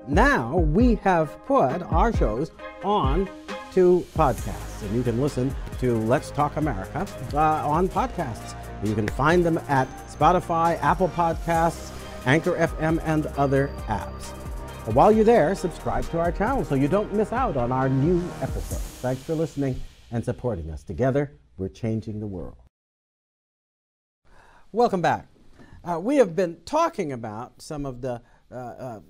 [0.08, 2.50] Now we have put our shows
[2.82, 3.30] on
[3.74, 8.56] to podcasts, and you can listen to Let's Talk America uh, on podcasts.
[8.82, 11.92] You can find them at Spotify, Apple Podcasts,
[12.26, 14.32] Anchor FM, and other apps.
[14.92, 18.26] While you're there, subscribe to our channel so you don't miss out on our new
[18.40, 18.80] episodes.
[19.00, 20.82] Thanks for listening and supporting us.
[20.82, 22.56] Together, we're changing the world.
[24.72, 25.28] Welcome back.
[25.84, 29.00] Uh, we have been talking about some of the uh, uh,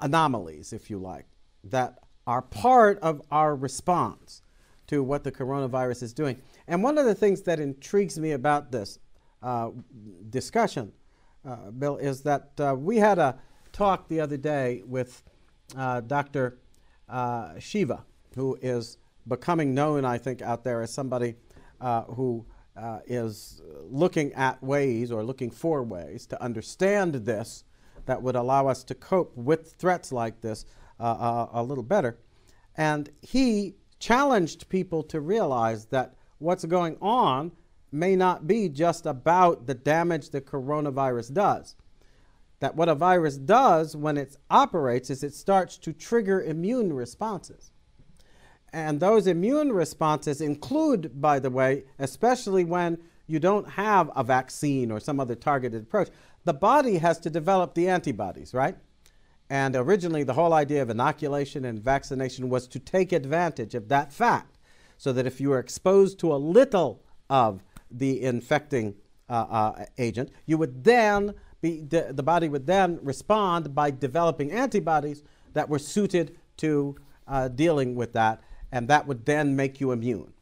[0.00, 1.26] anomalies, if you like,
[1.64, 4.42] that are part of our response
[4.86, 6.40] to what the coronavirus is doing.
[6.68, 8.98] And one of the things that intrigues me about this
[9.42, 9.70] uh,
[10.30, 10.92] discussion,
[11.78, 13.38] Bill, is that uh, we had a
[13.72, 15.22] talk the other day with
[15.74, 16.58] Dr.
[17.58, 21.34] Shiva, who is becoming known, I think, out there as somebody
[21.80, 27.64] who uh, is looking at ways or looking for ways to understand this
[28.06, 30.64] that would allow us to cope with threats like this
[30.98, 32.18] uh, uh, a little better.
[32.76, 37.52] And he challenged people to realize that what's going on
[37.92, 41.76] may not be just about the damage the coronavirus does.
[42.60, 47.72] That what a virus does when it operates is it starts to trigger immune responses.
[48.72, 54.90] And those immune responses include, by the way, especially when you don't have a vaccine
[54.90, 56.08] or some other targeted approach,
[56.44, 58.76] the body has to develop the antibodies, right?
[59.50, 64.12] And originally, the whole idea of inoculation and vaccination was to take advantage of that
[64.12, 64.58] fact
[64.96, 68.94] so that if you were exposed to a little of the infecting
[69.28, 74.50] uh, uh, agent, you would then be, the, the body would then respond by developing
[74.50, 76.96] antibodies that were suited to
[77.28, 80.32] uh, dealing with that and that would then make you immune.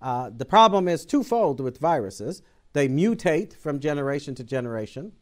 [0.00, 2.42] Uh, the problem is twofold with viruses.
[2.72, 5.12] They mutate from generation to generation,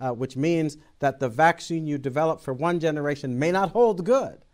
[0.00, 4.44] uh, which means that the vaccine you develop for one generation may not hold good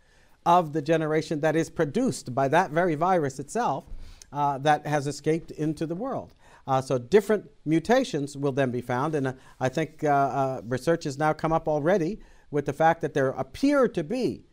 [0.45, 3.85] of the generation that is produced by that very virus itself
[4.31, 6.33] uh, that has escaped into the world.
[6.65, 11.17] Uh, so different mutations will then be found, and uh, I think uh, research has
[11.17, 12.19] now come up already
[12.51, 14.43] with the fact that there appear to be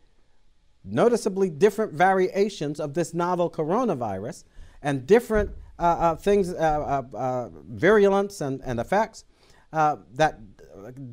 [0.83, 4.43] noticeably different variations of this novel coronavirus
[4.81, 9.25] and different uh, uh, things, uh, uh, uh virulence and, and effects
[9.71, 10.39] that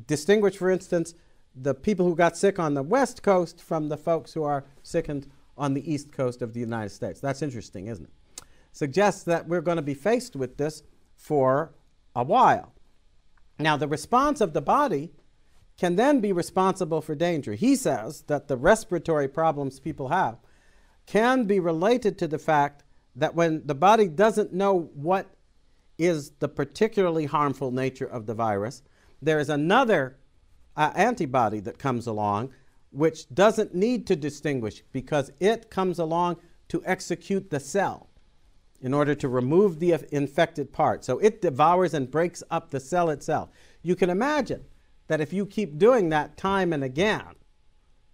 [0.05, 1.15] distinguish, for instance,
[1.55, 5.27] the people who got sick on the West Coast from the folks who are sickened
[5.57, 7.19] on the East Coast of the United States.
[7.19, 8.11] That's interesting, isn't it?
[8.71, 10.83] Suggests that we're going to be faced with this
[11.15, 11.73] for
[12.15, 12.73] a while.
[13.57, 15.11] Now, the response of the body
[15.77, 17.53] can then be responsible for danger.
[17.53, 20.37] He says that the respiratory problems people have
[21.05, 22.83] can be related to the fact
[23.15, 25.27] that when the body doesn't know what
[25.97, 28.83] is the particularly harmful nature of the virus,
[29.21, 30.17] there is another
[30.77, 32.49] uh, antibody that comes along
[32.91, 38.08] which doesn't need to distinguish because it comes along to execute the cell
[38.81, 41.03] in order to remove the infected part.
[41.03, 43.49] So it devours and breaks up the cell itself.
[43.81, 44.63] You can imagine
[45.07, 47.35] that if you keep doing that time and again,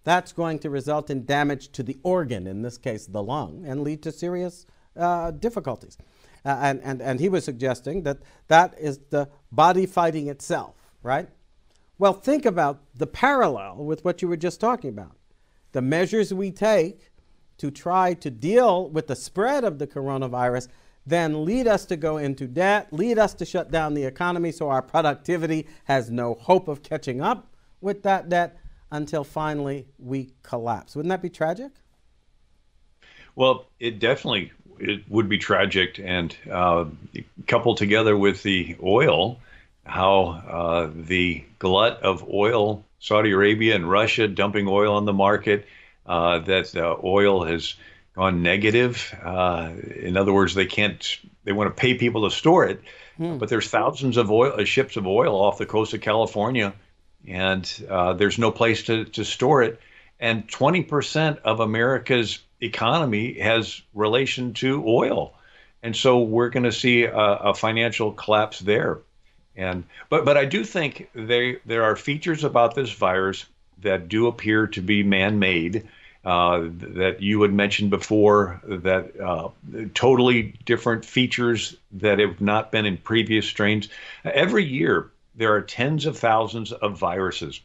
[0.04, 3.82] that's going to result in damage to the organ, in this case the lung, and
[3.82, 5.98] lead to serious uh, difficulties.
[6.44, 11.28] Uh, and, and, and he was suggesting that that is the body fighting itself, right?
[11.98, 15.16] Well, think about the parallel with what you were just talking about.
[15.72, 17.10] The measures we take
[17.58, 20.68] to try to deal with the spread of the coronavirus
[21.06, 24.68] then lead us to go into debt, lead us to shut down the economy so
[24.68, 27.46] our productivity has no hope of catching up
[27.80, 28.58] with that debt
[28.90, 30.96] until finally we collapse.
[30.96, 31.70] Wouldn't that be tragic?
[33.36, 36.84] Well, it definitely it would be tragic, and uh,
[37.46, 39.38] coupled together with the oil,
[39.84, 45.66] how uh, the glut of oil, Saudi Arabia and Russia dumping oil on the market,
[46.06, 47.74] uh, that oil has
[48.16, 49.14] gone negative.
[49.22, 51.18] Uh, in other words, they can't.
[51.44, 52.80] They want to pay people to store it,
[53.16, 53.38] hmm.
[53.38, 56.74] but there's thousands of oil uh, ships of oil off the coast of California,
[57.28, 59.80] and uh, there's no place to to store it.
[60.18, 65.34] And 20% of America's economy has relation to oil,
[65.82, 69.00] and so we're going to see a, a financial collapse there.
[69.54, 73.44] And but but I do think they there are features about this virus
[73.82, 75.86] that do appear to be man-made
[76.26, 79.48] uh, that you had mentioned before, that uh,
[79.94, 83.88] totally different features that have not been in previous strains.
[84.24, 87.60] Every year, there are tens of thousands of viruses,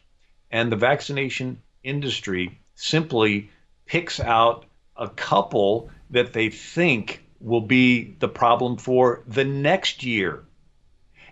[0.52, 3.50] and the vaccination industry simply
[3.88, 10.44] picks out a couple that they think will be the problem for the next year.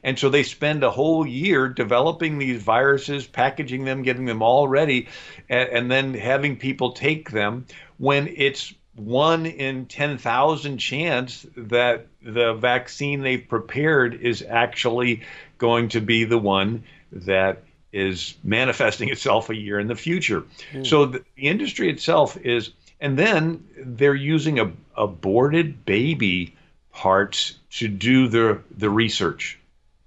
[0.03, 4.67] And so they spend a whole year developing these viruses, packaging them, getting them all
[4.67, 5.07] ready,
[5.49, 7.65] and, and then having people take them
[7.97, 15.23] when it's one in 10,000 chance that the vaccine they've prepared is actually
[15.57, 20.43] going to be the one that is manifesting itself a year in the future.
[20.73, 20.85] Mm.
[20.85, 26.55] So the, the, industry itself is, and then they're using a, aborted baby
[26.91, 29.58] parts to do the the research.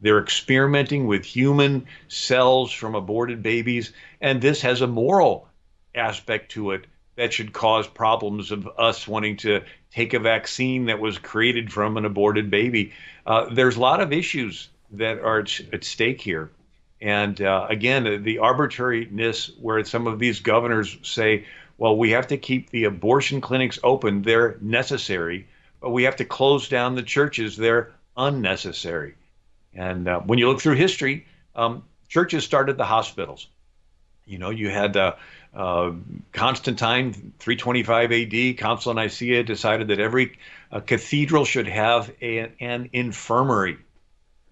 [0.02, 5.48] They're experimenting with human cells from aborted babies, and this has a moral
[5.94, 6.86] aspect to it
[7.16, 9.62] that should cause problems of us wanting to
[9.92, 12.92] take a vaccine that was created from an aborted baby.
[13.26, 16.50] Uh, there's a lot of issues that are at stake here.
[17.00, 21.46] And uh, again, the arbitrariness where some of these governors say,
[21.78, 25.46] well, we have to keep the abortion clinics open, they're necessary,
[25.80, 29.14] but we have to close down the churches, they're unnecessary.
[29.74, 33.48] And uh, when you look through history, um, churches started the hospitals.
[34.26, 35.14] You know, you had uh,
[35.54, 35.92] uh,
[36.32, 40.38] Constantine, 325 AD, Council of Nicaea decided that every
[40.70, 43.78] uh, cathedral should have a, an infirmary.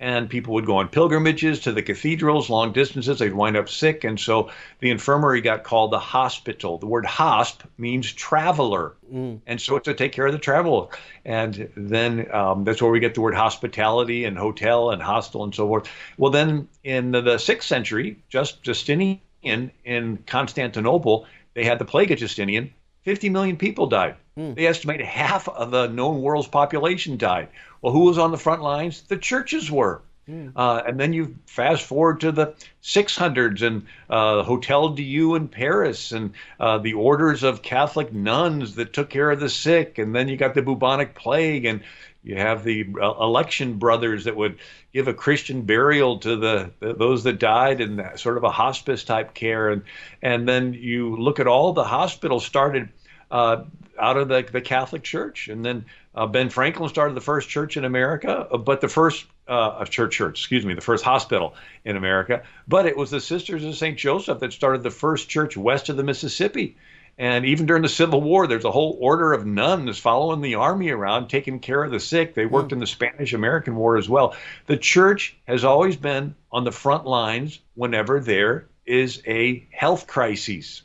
[0.00, 3.18] And people would go on pilgrimages to the cathedrals, long distances.
[3.18, 4.02] They'd wind up sick.
[4.02, 6.78] And so the infirmary got called the hospital.
[6.78, 8.96] The word hosp means traveler.
[9.12, 9.40] Mm.
[9.46, 10.88] And so it's to take care of the traveler.
[11.26, 15.54] And then um, that's where we get the word hospitality and hotel and hostel and
[15.54, 15.86] so forth.
[16.16, 21.84] Well, then in the, the sixth century, just Justinian in in Constantinople, they had the
[21.84, 22.72] plague of Justinian.
[23.02, 24.16] 50 million people died.
[24.36, 24.54] Mm.
[24.54, 27.48] They estimate half of the known world's population died.
[27.82, 29.02] Well, who was on the front lines?
[29.02, 30.02] The churches were.
[30.28, 30.52] Mm.
[30.54, 36.12] Uh, and then you fast forward to the 600s and uh, Hotel Dieu in Paris
[36.12, 39.98] and uh, the orders of Catholic nuns that took care of the sick.
[39.98, 41.82] And then you got the bubonic plague and
[42.22, 44.58] you have the uh, Alexian brothers that would
[44.92, 49.04] give a Christian burial to the, the those that died in sort of a hospice
[49.04, 49.82] type care, and
[50.20, 52.90] and then you look at all the hospitals started
[53.30, 53.64] uh,
[53.98, 57.76] out of the, the Catholic Church, and then uh, Ben Franklin started the first church
[57.76, 61.54] in America, uh, but the first uh, church church, excuse me, the first hospital
[61.84, 65.56] in America, but it was the Sisters of Saint Joseph that started the first church
[65.56, 66.76] west of the Mississippi.
[67.20, 70.88] And even during the Civil War, there's a whole order of nuns following the army
[70.88, 72.32] around, taking care of the sick.
[72.32, 72.72] They worked mm.
[72.72, 74.34] in the Spanish American War as well.
[74.68, 80.80] The church has always been on the front lines whenever there is a health crisis.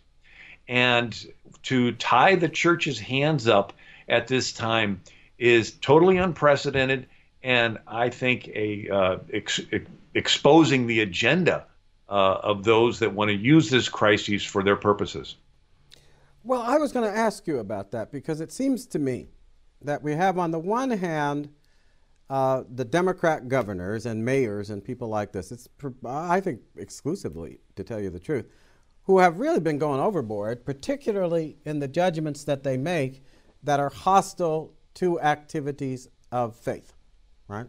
[0.67, 1.15] And
[1.63, 3.71] to tie the church's hands up
[4.10, 5.04] at this time
[5.38, 7.08] is totally unprecedented
[7.43, 9.62] and I think a uh, ex-
[10.15, 11.65] exposing the agenda
[12.10, 15.36] uh, of those that want to use this crisis for their purposes.
[16.47, 19.29] Well, I was going to ask you about that because it seems to me
[19.81, 21.49] that we have, on the one hand,
[22.29, 25.67] uh, the Democrat governors and mayors and people like this, it's,
[26.05, 28.45] I think, exclusively, to tell you the truth,
[29.05, 33.23] who have really been going overboard, particularly in the judgments that they make
[33.63, 36.93] that are hostile to activities of faith,
[37.47, 37.65] right?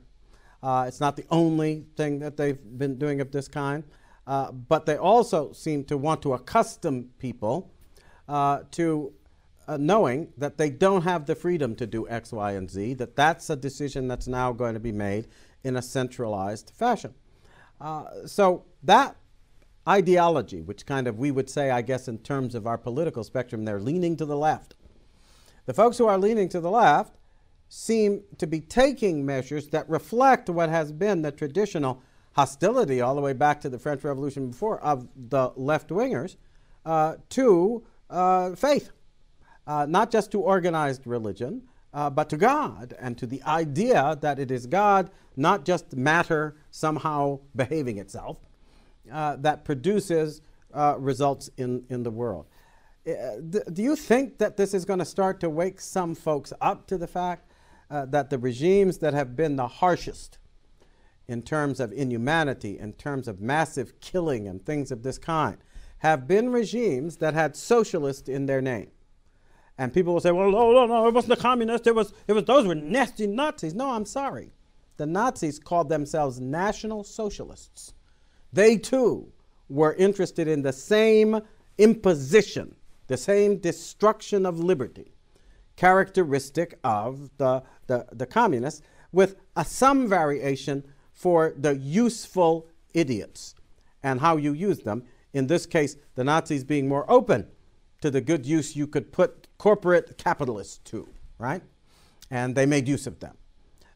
[0.63, 3.85] Uh, it's not the only thing that they've been doing of this kind,
[4.27, 7.73] uh, but they also seem to want to accustom people
[8.29, 9.13] uh, to
[9.69, 13.17] uh, knowing that they don't have the freedom to do X, Y, and Z, that
[13.17, 15.27] that's a decision that's now going to be made
[15.65, 17.15] in a centralized fashion.
[17.81, 19.17] Uh, so that
[19.89, 23.65] ideology, which kind of we would say, I guess, in terms of our political spectrum,
[23.65, 24.75] they're leaning to the left.
[25.67, 27.17] The folks who are leaning to the left
[27.69, 33.21] seem to be taking measures that reflect what has been the traditional hostility all the
[33.21, 36.37] way back to the French Revolution before of the left wingers
[36.85, 38.91] uh, to uh, faith,
[39.67, 44.39] uh, not just to organized religion, uh, but to God and to the idea that
[44.39, 48.39] it is God, not just matter somehow behaving itself,
[49.11, 50.43] uh, that produces
[50.75, 52.47] uh, results in, in the world.
[53.07, 53.41] Uh,
[53.73, 56.99] do you think that this is going to start to wake some folks up to
[56.99, 57.51] the fact
[57.89, 60.39] that the regimes that have been the harshest
[61.29, 65.57] in terms of inhumanity, in terms of massive killing and things of this kind,
[65.99, 68.91] have been regimes that had socialist in their name.
[69.79, 71.87] And people will say, well, no, no, no, it wasn't the communists.
[71.87, 73.75] It was, it was those were nasty Nazis.
[73.75, 74.53] No, I'm sorry.
[74.97, 77.93] The Nazis called themselves National Socialists.
[78.53, 79.33] They too
[79.69, 81.43] were interested in the same
[81.77, 82.75] imposition,
[83.07, 85.13] the same destruction of liberty,
[85.77, 88.81] characteristic of the, the, the communists,
[89.13, 93.55] with a, some variation for the useful idiots
[94.03, 95.03] and how you use them
[95.37, 97.47] in this case, the Nazis being more open
[98.01, 101.09] to the good use you could put corporate capitalists to,
[101.39, 101.63] right?
[102.31, 103.37] And they made use of them.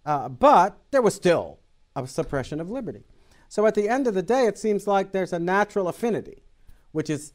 [0.04, 1.58] Uh, but there was still
[1.96, 3.04] a suppression of liberty.
[3.48, 6.42] So at the end of the day, it seems like there's a natural affinity,
[6.92, 7.32] which is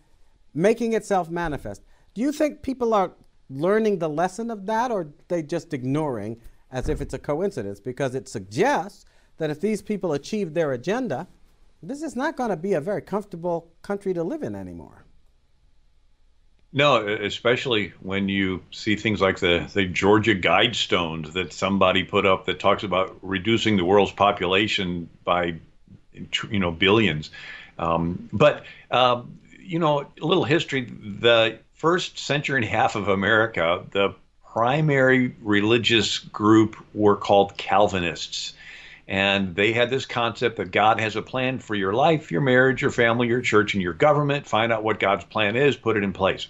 [0.54, 1.82] making itself manifest.
[2.14, 3.12] Do you think people are
[3.50, 6.40] learning the lesson of that, or they just ignoring
[6.72, 7.80] as if it's a coincidence?
[7.80, 9.06] Because it suggests
[9.38, 11.28] that if these people achieve their agenda,
[11.88, 15.06] This is not going to be a very comfortable country to live in anymore.
[16.74, 22.48] No, especially when you see things like the, the Georgia Guidestones that somebody put up
[22.48, 25.56] that talks about reducing the world's population by,
[26.14, 27.30] you know, billions.
[27.80, 30.82] Um, but, um, you know, a little history.
[30.82, 34.14] The first century and a half of America, the
[34.52, 38.54] primary religious group were called Calvinists.
[39.08, 42.82] And they had this concept that God has a plan for your life, your marriage,
[42.82, 44.48] your family, your church, and your government.
[44.48, 46.48] Find out what God's plan is, put it in place.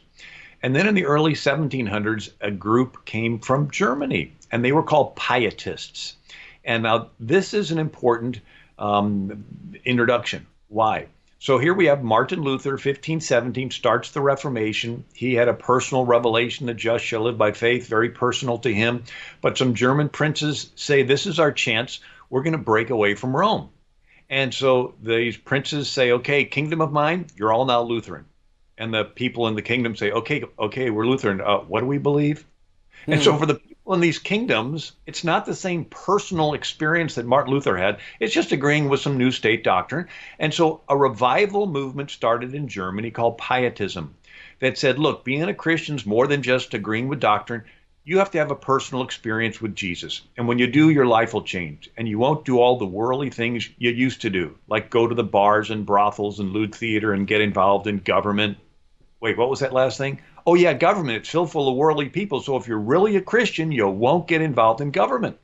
[0.64, 5.16] And then in the early 1700s, a group came from Germany, and they were called
[5.16, 6.16] Pietists.
[6.64, 8.40] And now this is an important
[8.80, 9.46] um,
[9.84, 10.48] introduction.
[10.70, 11.08] Why?
[11.40, 15.04] So here we have Martin Luther, 1517, starts the Reformation.
[15.14, 19.04] He had a personal revelation, that just shall live by faith, very personal to him.
[19.42, 22.00] But some German princes say, This is our chance
[22.30, 23.70] we're going to break away from Rome.
[24.30, 28.26] And so these princes say, okay, kingdom of mine, you're all now Lutheran.
[28.78, 31.42] And the people in the kingdom say, okay, okay, we're Lutheran.
[31.42, 32.46] Uh, what do we believe?
[33.02, 33.14] Mm-hmm.
[33.14, 33.40] And so hmm.
[33.40, 37.78] for the people in these kingdoms, it's not the same personal experience that Martin Luther
[37.78, 38.00] had.
[38.20, 40.08] It's just agreeing with some new state doctrine.
[40.40, 44.16] And so a revival movement started in Germany called Pietism
[44.60, 47.64] that said, look, being a Christian is more than just agreeing with doctrine
[48.06, 50.22] you have to have a personal experience with Jesus.
[50.38, 51.90] And when you do, your life will change.
[51.98, 55.16] And you won't do all the worldly things you used to do, like go to
[55.16, 58.60] the bars and brothels and lewd theater and get involved in government.
[59.20, 60.22] Wait, what was that last thing?
[60.46, 61.18] Oh, yeah, government.
[61.18, 62.42] It's filled full of worldly people.
[62.42, 65.38] So if you're really a Christian, you won't get involved in government.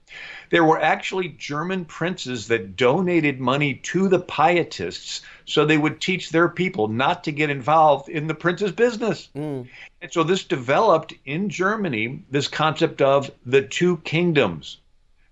[0.52, 6.30] There were actually German princes that donated money to the Pietists so they would teach
[6.30, 9.30] their people not to get involved in the prince's business.
[9.36, 9.68] Mm.
[10.02, 14.78] And so this developed in Germany this concept of the two kingdoms.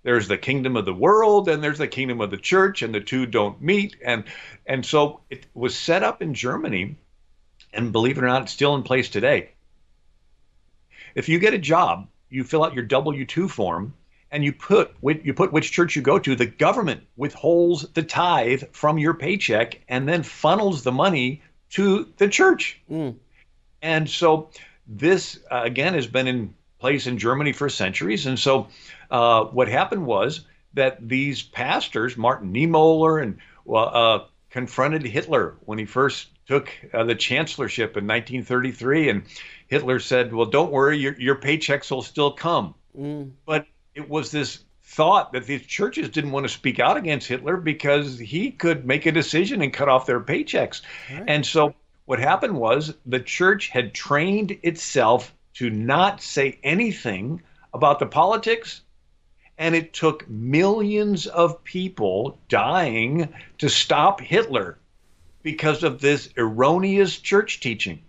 [0.02, 3.00] There's the kingdom of the world and there's the kingdom of the church, and the
[3.00, 3.96] two don't meet.
[4.04, 4.24] And
[4.66, 6.96] and so it was set up in Germany,
[7.72, 9.50] and believe it or not, it's still in place today.
[11.14, 13.94] If you get a job, you fill out your W 2 form
[14.30, 18.62] and you put you put which church you go to, the government withholds the tithe
[18.72, 22.80] from your paycheck and then funnels the money to the church.
[22.90, 23.16] Mm.
[23.82, 24.50] And so
[24.86, 28.26] this uh, again has been in place in Germany for centuries.
[28.26, 28.68] And so
[29.10, 30.42] uh, what happened was
[30.74, 33.38] that these pastors, Martin Niemöller, and
[33.72, 39.22] uh, confronted Hitler when he first took uh, the chancellorship in 1933, and
[39.70, 43.30] Hitler said, "Well, don't worry, your your paychecks will still come." Mm.
[43.46, 47.56] But it was this thought that these churches didn't want to speak out against Hitler
[47.56, 50.82] because he could make a decision and cut off their paychecks.
[51.08, 51.24] Right.
[51.28, 51.74] And so
[52.06, 57.42] what happened was the church had trained itself to not say anything
[57.72, 58.82] about the politics
[59.58, 64.78] and it took millions of people dying to stop Hitler
[65.42, 68.02] because of this erroneous church teaching.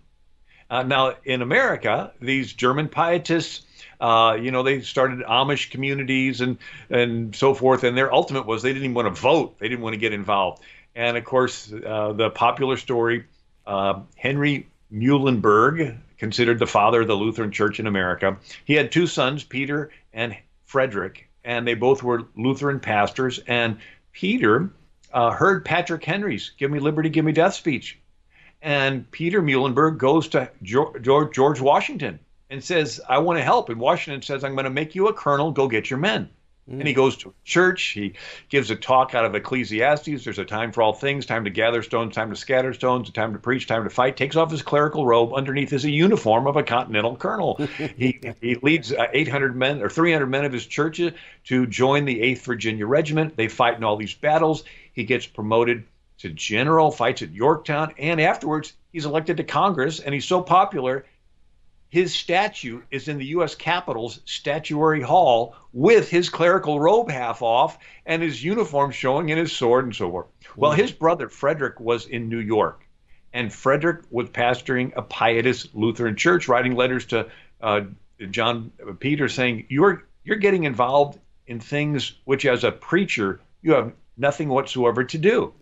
[0.72, 3.66] Uh, now, in America, these German pietists
[4.02, 6.58] uh, you know, they started Amish communities and
[6.90, 7.84] and so forth.
[7.84, 9.60] And their ultimate was they didn't even want to vote.
[9.60, 10.60] They didn't want to get involved.
[10.96, 13.26] And of course, uh, the popular story,
[13.64, 18.36] uh, Henry Muhlenberg, considered the father of the Lutheran Church in America.
[18.64, 23.38] He had two sons, Peter and Frederick, and they both were Lutheran pastors.
[23.46, 23.78] And
[24.12, 24.70] Peter
[25.12, 28.00] uh, heard Patrick Henry's "Give Me Liberty, Give Me Death" speech,
[28.62, 33.70] and Peter Muhlenberg goes to George, George Washington and says, I want to help.
[33.70, 36.28] And Washington says, I'm going to make you a colonel, go get your men.
[36.70, 36.78] Mm.
[36.78, 37.82] And he goes to church.
[37.88, 38.12] He
[38.48, 40.22] gives a talk out of Ecclesiastes.
[40.22, 43.12] There's a time for all things, time to gather stones, time to scatter stones, a
[43.12, 44.16] time to preach, time to fight.
[44.16, 45.32] Takes off his clerical robe.
[45.34, 47.56] Underneath is a uniform of a continental colonel.
[47.96, 51.00] he, he leads uh, 800 men or 300 men of his church
[51.44, 53.36] to join the 8th Virginia Regiment.
[53.36, 54.62] They fight in all these battles.
[54.92, 55.84] He gets promoted
[56.22, 60.00] to general, fights at Yorktown, and afterwards he's elected to Congress.
[60.00, 61.04] And he's so popular
[61.92, 63.54] his statue is in the U.S.
[63.54, 69.52] Capitol's Statuary Hall with his clerical robe half off and his uniform showing and his
[69.52, 70.26] sword and so forth.
[70.56, 72.88] Well, his brother Frederick was in New York,
[73.34, 77.28] and Frederick was pastoring a pietist Lutheran church, writing letters to
[77.60, 77.82] uh,
[78.30, 83.92] John Peter saying, "You're you're getting involved in things which, as a preacher, you have
[84.16, 85.52] nothing whatsoever to do."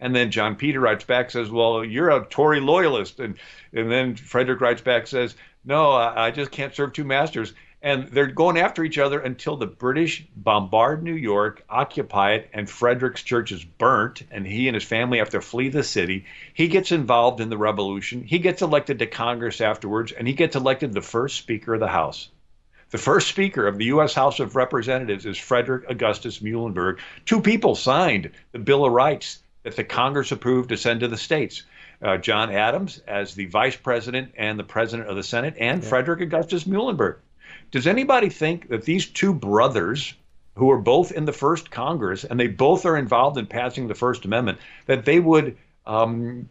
[0.00, 3.20] And then John Peter writes back, says, Well, you're a Tory loyalist.
[3.20, 3.36] And,
[3.72, 7.52] and then Frederick writes back, says, no, I, I just can't serve two masters.
[7.82, 12.68] And they're going after each other until the British bombard New York, occupy it, and
[12.68, 16.26] Frederick's church is burnt, and he and his family have to flee the city.
[16.52, 18.22] He gets involved in the revolution.
[18.22, 21.88] He gets elected to Congress afterwards, and he gets elected the first Speaker of the
[21.88, 22.28] House.
[22.90, 24.12] The first Speaker of the U.S.
[24.12, 26.98] House of Representatives is Frederick Augustus Muhlenberg.
[27.24, 31.16] Two people signed the Bill of Rights that the Congress approved to send to the
[31.16, 31.64] states.
[32.02, 35.88] Uh, John Adams as the vice president and the president of the Senate, and yeah.
[35.88, 37.16] Frederick Augustus Muhlenberg.
[37.70, 40.14] Does anybody think that these two brothers,
[40.54, 43.94] who are both in the first Congress and they both are involved in passing the
[43.94, 45.56] First Amendment, that they would
[45.86, 46.48] um,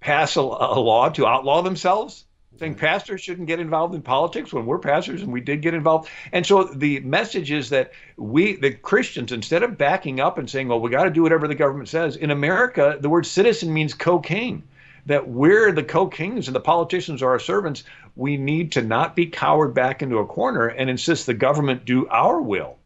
[0.00, 2.24] pass a, a law to outlaw themselves?
[2.58, 6.10] Saying pastors shouldn't get involved in politics when we're pastors and we did get involved.
[6.32, 10.68] And so the message is that we, the Christians, instead of backing up and saying,
[10.68, 13.94] well, we got to do whatever the government says, in America, the word citizen means
[13.94, 14.62] co-king.
[15.06, 17.84] That we're the co-kings and the politicians are our servants.
[18.16, 22.06] We need to not be cowered back into a corner and insist the government do
[22.08, 22.76] our will.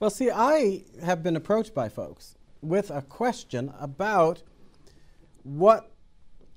[0.00, 4.42] Well, see, I have been approached by folks with a question about
[5.42, 5.90] what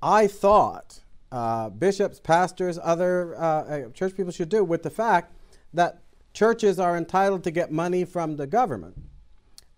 [0.02, 1.02] I thought
[1.32, 5.34] uh, bishops, pastors, other uh, uh, church people should do with the fact
[5.74, 6.02] that
[6.34, 8.96] churches are entitled to get money from the government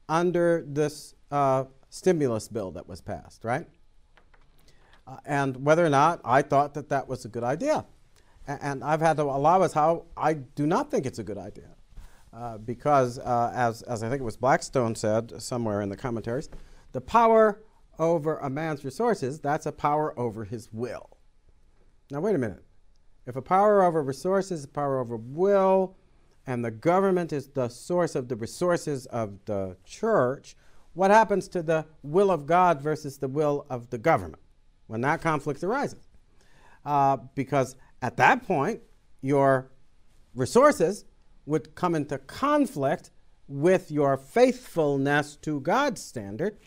[0.10, 3.68] under this uh, stimulus bill that was passed, right?
[5.06, 7.86] Uh, and whether or not I thought that that was a good idea.
[8.48, 11.38] A- and I've had to allow us how I do not think it's a good
[11.38, 11.70] idea.
[12.34, 16.50] Uh, because, as, as I think it was Blackstone said somewhere in the commentaries,
[16.92, 17.62] the power
[18.00, 21.13] over a man's resources, that's a power over his will.
[22.14, 22.64] Now, wait a minute.
[23.26, 25.96] If a power over resources, a power over will,
[26.46, 30.56] and the government is the source of the resources of the church,
[30.94, 34.44] what happens to the will of God versus the will of the government
[34.86, 36.08] when that conflict arises?
[36.86, 38.82] Uh, because at that point,
[39.24, 39.72] your
[40.36, 41.06] resources
[41.48, 43.10] would come into conflict
[43.48, 46.58] with your faithfulness to God's standard.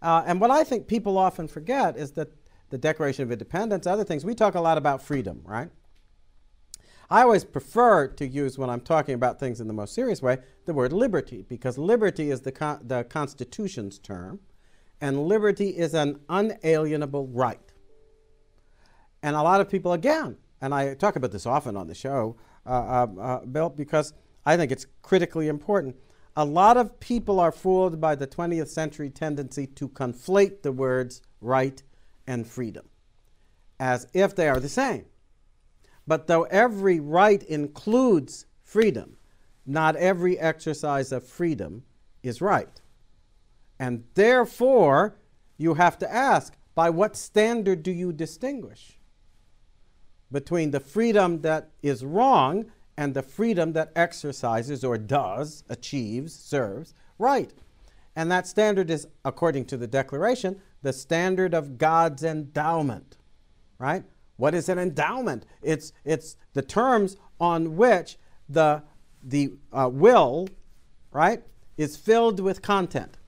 [0.00, 2.32] Uh, and what I think people often forget is that
[2.72, 4.24] the Declaration of Independence, other things.
[4.24, 5.68] We talk a lot about freedom, right?
[7.10, 10.38] I always prefer to use, when I'm talking about things in the most serious way,
[10.64, 14.40] the word liberty, because liberty is the, con- the Constitution's term,
[15.02, 17.60] and liberty is an unalienable right.
[19.22, 22.36] And a lot of people, again, and I talk about this often on the show,
[22.64, 24.14] uh, uh, uh, Bill, because
[24.46, 25.96] I think it's critically important.
[26.36, 31.20] A lot of people are fooled by the 20th century tendency to conflate the words
[31.42, 31.82] right
[32.26, 32.88] and freedom
[33.78, 35.06] as if they are the same.
[36.06, 39.16] But though every right includes freedom,
[39.66, 41.84] not every exercise of freedom
[42.22, 42.80] is right.
[43.78, 45.16] And therefore,
[45.56, 48.98] you have to ask by what standard do you distinguish
[50.30, 56.94] between the freedom that is wrong and the freedom that exercises or does, achieves, serves
[57.18, 57.52] right?
[58.14, 63.16] And that standard is, according to the Declaration, the standard of God's endowment,
[63.78, 64.04] right?
[64.36, 65.46] What is an endowment?
[65.62, 68.18] It's, it's the terms on which
[68.48, 68.82] the,
[69.22, 70.48] the uh, will,
[71.12, 71.42] right,
[71.76, 73.18] is filled with content.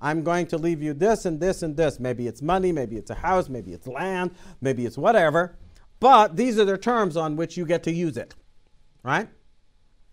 [0.00, 1.98] I'm going to leave you this and this and this.
[1.98, 5.56] Maybe it's money, maybe it's a house, maybe it's land, maybe it's whatever.
[6.00, 8.34] But these are the terms on which you get to use it,
[9.02, 9.28] right?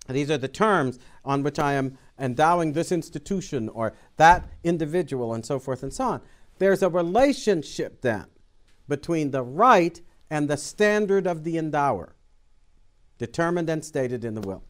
[0.07, 5.45] These are the terms on which I am endowing this institution or that individual and
[5.45, 6.21] so forth and so on.
[6.57, 8.25] There's a relationship then
[8.87, 9.99] between the right
[10.29, 12.15] and the standard of the endower,
[13.17, 14.63] determined and stated in the will.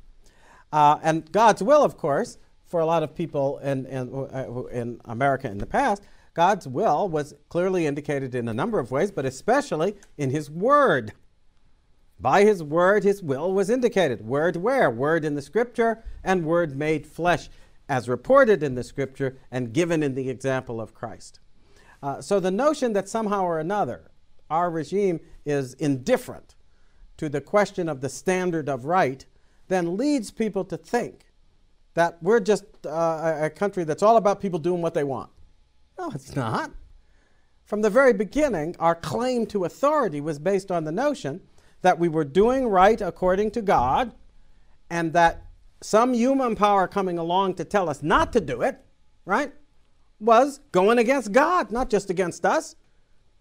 [0.71, 4.99] Uh, and God's will, of course, for a lot of people in, in, uh, in
[5.05, 9.25] America in the past, God's will was clearly indicated in a number of ways, but
[9.25, 11.13] especially in His Word.
[12.19, 14.25] By His Word, His will was indicated.
[14.25, 14.89] Word where?
[14.89, 17.49] Word in the Scripture and Word made flesh,
[17.87, 21.39] as reported in the Scripture and given in the example of Christ.
[22.01, 24.11] Uh, so the notion that somehow or another
[24.49, 26.55] our regime is indifferent
[27.17, 29.25] to the question of the standard of right
[29.67, 31.25] then leads people to think
[31.95, 35.29] that we're just uh, a country that's all about people doing what they want.
[35.97, 36.71] No, it's not.
[37.63, 41.41] From the very beginning, our claim to authority was based on the notion
[41.81, 44.13] that we were doing right according to God
[44.89, 45.45] and that
[45.81, 48.79] some human power coming along to tell us not to do it,
[49.25, 49.51] right,
[50.19, 52.75] was going against God, not just against us.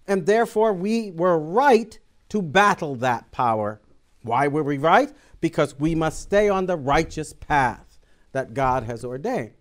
[0.07, 1.99] And therefore, we were right
[2.31, 3.81] to battle that power.
[4.23, 5.13] Why were we right?
[5.41, 7.99] Because we must stay on the righteous path
[8.33, 9.55] that God has ordained.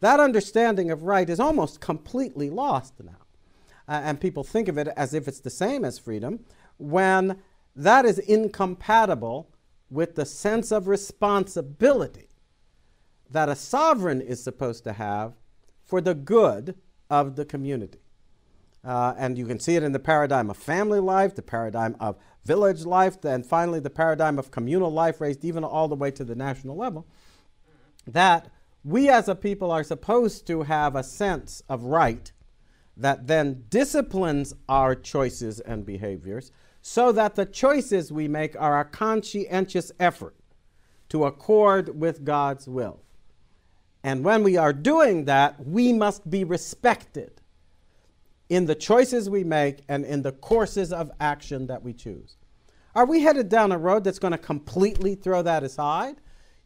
[0.00, 3.12] That understanding of right is almost completely lost now.
[3.88, 6.44] Uh, and people think of it as if it's the same as freedom,
[6.78, 7.38] when
[7.74, 9.50] that is incompatible
[9.90, 12.28] with the sense of responsibility
[13.28, 15.34] that a sovereign is supposed to have
[15.90, 16.76] for the good
[17.10, 17.98] of the community.
[18.84, 22.16] Uh, and you can see it in the paradigm of family life, the paradigm of
[22.44, 26.24] village life, and finally the paradigm of communal life, raised even all the way to
[26.24, 27.06] the national level.
[28.06, 28.50] That
[28.84, 32.32] we as a people are supposed to have a sense of right
[32.96, 38.84] that then disciplines our choices and behaviors so that the choices we make are a
[38.84, 40.36] conscientious effort
[41.08, 43.02] to accord with God's will.
[44.02, 47.40] And when we are doing that, we must be respected
[48.48, 52.36] in the choices we make and in the courses of action that we choose.
[52.94, 56.16] Are we headed down a road that's going to completely throw that aside?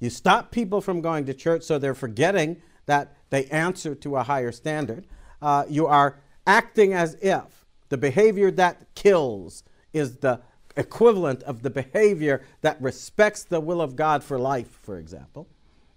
[0.00, 4.22] You stop people from going to church so they're forgetting that they answer to a
[4.22, 5.06] higher standard.
[5.42, 9.62] Uh, you are acting as if the behavior that kills
[9.92, 10.40] is the
[10.76, 15.46] equivalent of the behavior that respects the will of God for life, for example.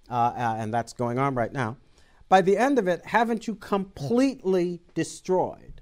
[0.09, 1.77] Uh, uh, and that's going on right now.
[2.29, 5.81] By the end of it, haven't you completely destroyed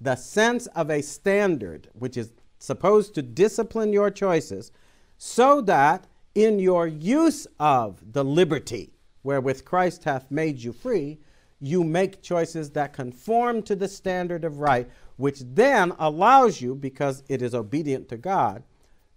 [0.00, 4.72] the sense of a standard which is supposed to discipline your choices
[5.18, 8.92] so that in your use of the liberty
[9.22, 11.18] wherewith Christ hath made you free,
[11.60, 17.22] you make choices that conform to the standard of right, which then allows you, because
[17.28, 18.62] it is obedient to God,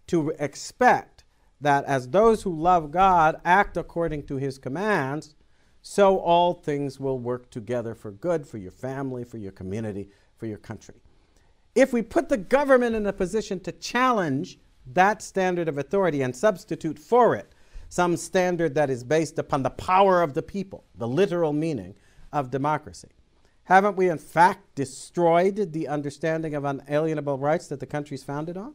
[0.08, 1.19] to expect
[1.62, 5.36] that as those who love God act according to his commands,
[5.82, 10.46] so all things will work together for good for your family, for your community, for
[10.46, 10.96] your country.
[11.76, 14.60] If we put the government in a position to challenge
[14.94, 17.54] that standard of authority and substitute for it
[17.90, 21.96] some standard that is based upon the power of the people, the literal meaning
[22.32, 23.10] of democracy,
[23.64, 28.58] haven't we in fact destroyed the understanding of unalienable rights that the country is founded
[28.58, 28.74] on?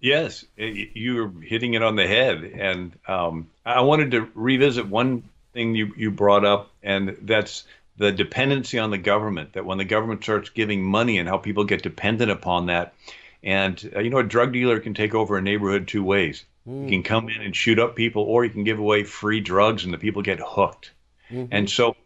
[0.00, 2.44] Yes, you're hitting it on the head.
[2.44, 7.64] And um, I wanted to revisit one thing you, you brought up, and that's
[7.96, 11.64] the dependency on the government, that when the government starts giving money and how people
[11.64, 12.94] get dependent upon that.
[13.42, 16.44] And, uh, you know, a drug dealer can take over a neighborhood two ways.
[16.68, 16.84] Mm.
[16.84, 19.84] You can come in and shoot up people, or you can give away free drugs
[19.84, 20.92] and the people get hooked.
[21.30, 21.46] Mm-hmm.
[21.50, 21.96] And so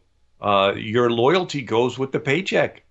[0.41, 2.83] uh, your loyalty goes with the paycheck.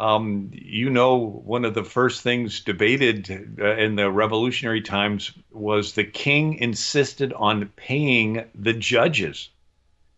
[0.00, 5.92] Um, you know, one of the first things debated uh, in the revolutionary times was
[5.92, 9.50] the king insisted on paying the judges.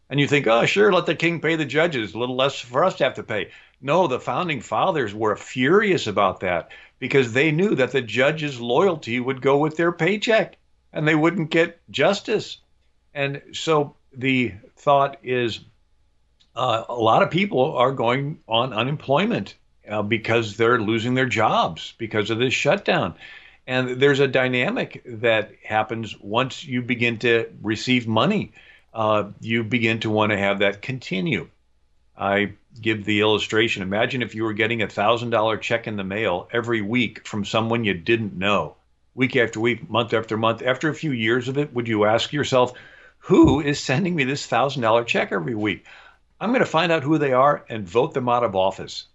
[0.08, 2.84] And you think, oh, sure, let the king pay the judges, a little less for
[2.84, 3.50] us to have to pay.
[3.80, 6.70] No, the founding fathers were furious about that
[7.00, 10.58] because they knew that the judge's loyalty would go with their paycheck
[10.92, 12.58] and they wouldn't get justice.
[13.14, 15.58] And so the thought is
[16.54, 19.56] uh, a lot of people are going on unemployment
[19.92, 23.14] uh, because they're losing their jobs because of this shutdown.
[23.66, 28.52] And there's a dynamic that happens once you begin to receive money
[28.94, 31.48] uh, you begin to want to have that continue.
[32.16, 33.82] I give the illustration.
[33.82, 37.44] Imagine if you were getting a thousand dollar check in the mail every week from
[37.44, 38.76] someone you didn't know,
[39.14, 40.62] week after week, month after month.
[40.62, 42.72] After a few years of it, would you ask yourself,
[43.18, 45.86] who is sending me this thousand dollar check every week?
[46.38, 49.06] I'm going to find out who they are and vote them out of office.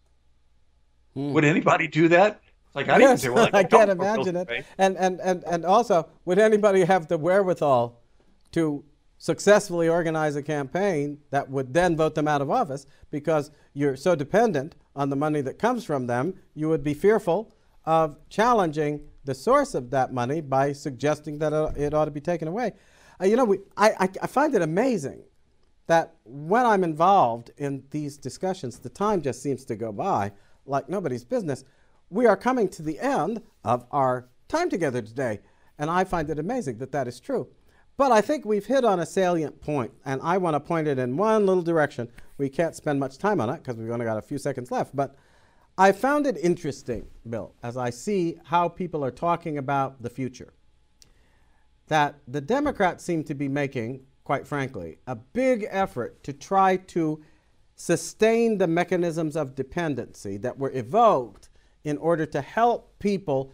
[1.17, 1.33] Hmm.
[1.33, 2.41] Would anybody do that?
[2.75, 4.65] Like I, yes, say, well, I, I can't imagine it.
[4.77, 7.99] And, and and and also, would anybody have the wherewithal
[8.51, 8.85] to
[9.17, 14.13] successfully organize a campaign that would then vote them out of office because you're so
[14.13, 17.51] dependent on the money that comes from them, you would be fearful
[17.85, 22.47] of challenging the source of that money by suggesting that it ought to be taken
[22.47, 22.73] away.
[23.19, 25.23] Uh, you know, we, I, I find it amazing
[25.87, 30.31] that when I'm involved in these discussions, the time just seems to go by
[30.67, 31.63] like nobody's business.
[32.09, 35.39] We are coming to the end of our time together today,
[35.77, 37.49] and I find it amazing that that is true.
[37.97, 40.99] But I think we've hit on a salient point, and I want to point it
[40.99, 42.09] in one little direction.
[42.37, 44.95] We can't spend much time on it because we've only got a few seconds left.
[44.95, 45.15] But
[45.79, 50.53] I found it interesting, Bill, as I see how people are talking about the future,
[51.87, 57.21] that the Democrats seem to be making, quite frankly, a big effort to try to
[57.77, 61.47] sustain the mechanisms of dependency that were evoked
[61.83, 63.53] in order to help people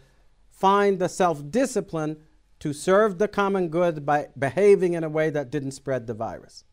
[0.50, 2.16] find the self discipline
[2.58, 6.64] to serve the common good by behaving in a way that didn't spread the virus.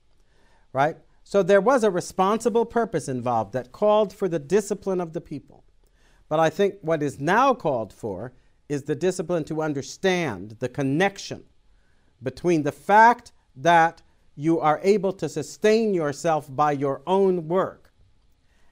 [0.72, 0.96] Right?
[1.24, 5.66] So there was a responsible purpose involved that called for the discipline of the people.
[6.30, 8.34] But I think what is now called for
[8.70, 11.44] is the discipline to understand the connection
[12.24, 14.02] between the fact that
[14.36, 17.92] you are able to sustain yourself by your own work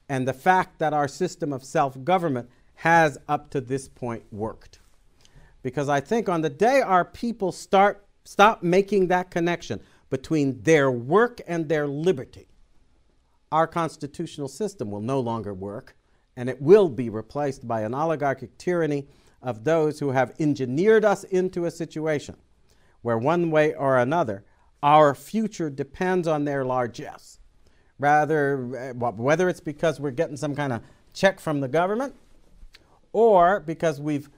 [0.08, 4.80] and the fact that our system of self government has up to this point worked.
[5.62, 10.90] Because I think on the day our people start stop making that connection between their
[10.90, 12.48] work and their liberty,
[13.52, 15.94] our constitutional system will no longer work
[16.36, 19.06] and it will be replaced by an oligarchic tyranny
[19.42, 22.36] of those who have engineered us into a situation
[23.02, 24.44] where one way or another
[24.82, 27.38] our future depends on their largesse
[27.98, 32.14] rather, uh, whether it's because we're getting some kind of check from the government
[33.12, 34.30] or because we've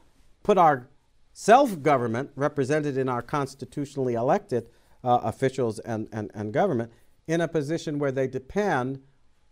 [0.43, 0.89] put our
[1.33, 4.69] self government, represented in our constitutionally elected
[5.05, 6.93] uh, officials and, and, and government,
[7.27, 9.01] in a position where they depend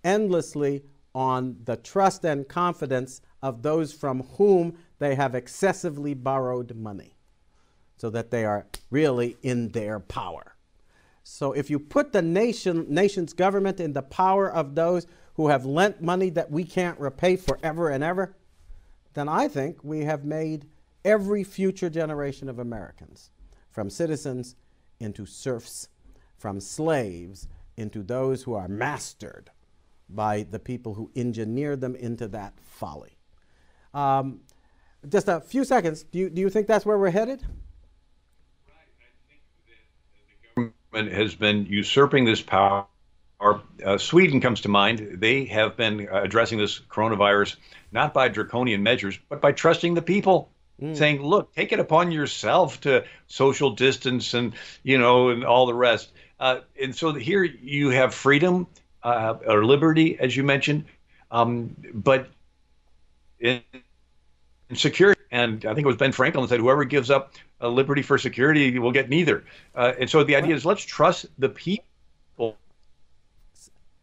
[0.04, 0.82] endlessly
[1.14, 7.16] on the trust and confidence of those from whom they have excessively borrowed money
[7.96, 10.56] so that they are really in their power.
[11.32, 15.64] So if you put the nation, nation's government in the power of those who have
[15.64, 18.34] lent money that we can't repay forever and ever,
[19.14, 20.66] then I think we have made
[21.04, 23.30] every future generation of Americans,
[23.70, 24.56] from citizens
[24.98, 25.88] into serfs,
[26.36, 29.50] from slaves into those who are mastered
[30.08, 33.16] by the people who engineered them into that folly.
[33.94, 34.40] Um,
[35.08, 36.02] just a few seconds.
[36.02, 37.44] Do you, do you think that's where we're headed?
[40.56, 42.86] government has been usurping this power.
[43.40, 45.16] Uh, Sweden comes to mind.
[45.20, 47.56] They have been addressing this coronavirus
[47.92, 50.96] not by draconian measures, but by trusting the people, mm.
[50.96, 55.74] saying, "Look, take it upon yourself to social distance and you know and all the
[55.74, 58.66] rest." Uh, and so here you have freedom
[59.02, 60.84] uh, or liberty, as you mentioned,
[61.30, 62.28] um, but
[63.38, 63.62] in,
[64.68, 65.19] in security.
[65.30, 68.92] And I think it was Ben Franklin said, "Whoever gives up liberty for security will
[68.92, 71.84] get neither." Uh, and so the idea is, let's trust the people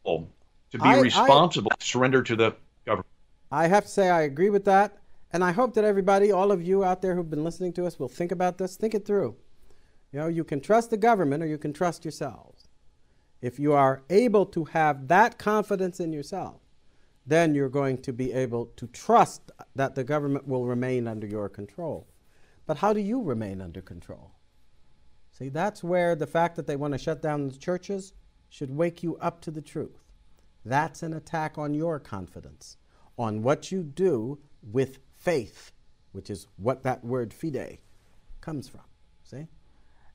[0.06, 2.56] to be I, responsible, I, surrender to the
[2.86, 3.08] government.
[3.52, 4.98] I have to say, I agree with that.
[5.32, 8.00] And I hope that everybody, all of you out there who've been listening to us,
[8.00, 8.78] will think about this.
[8.78, 9.36] Think it through.
[10.12, 12.70] You know, you can trust the government or you can trust yourselves.
[13.42, 16.62] If you are able to have that confidence in yourself,
[17.28, 21.50] then you're going to be able to trust that the government will remain under your
[21.50, 22.08] control.
[22.66, 24.32] But how do you remain under control?
[25.32, 28.14] See, that's where the fact that they want to shut down the churches
[28.50, 30.04] should wake you up to the truth.
[30.66, 32.78] That's an attack on your confidence,
[33.18, 35.72] on what you do with faith,
[36.14, 37.80] which is what that word fide
[38.42, 38.82] comes from.
[39.24, 39.48] See?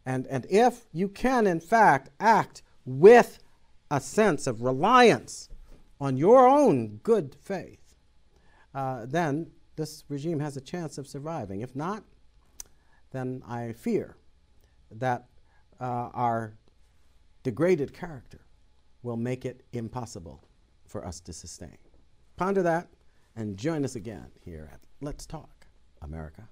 [0.06, 3.38] And, and if you can, in fact, act with
[3.90, 5.48] a sense of reliance
[6.02, 7.94] on your own good faith,
[8.74, 11.60] uh, then this regime has a chance of surviving.
[11.60, 12.02] If not,
[13.12, 14.16] then I fear
[14.90, 15.28] that
[15.80, 16.54] uh, our
[17.44, 18.40] degraded character
[19.04, 20.42] will make it impossible
[20.84, 21.78] for us to sustain.
[22.36, 22.88] Ponder that
[23.36, 25.66] and join us again here at Let's Talk
[26.02, 26.48] America.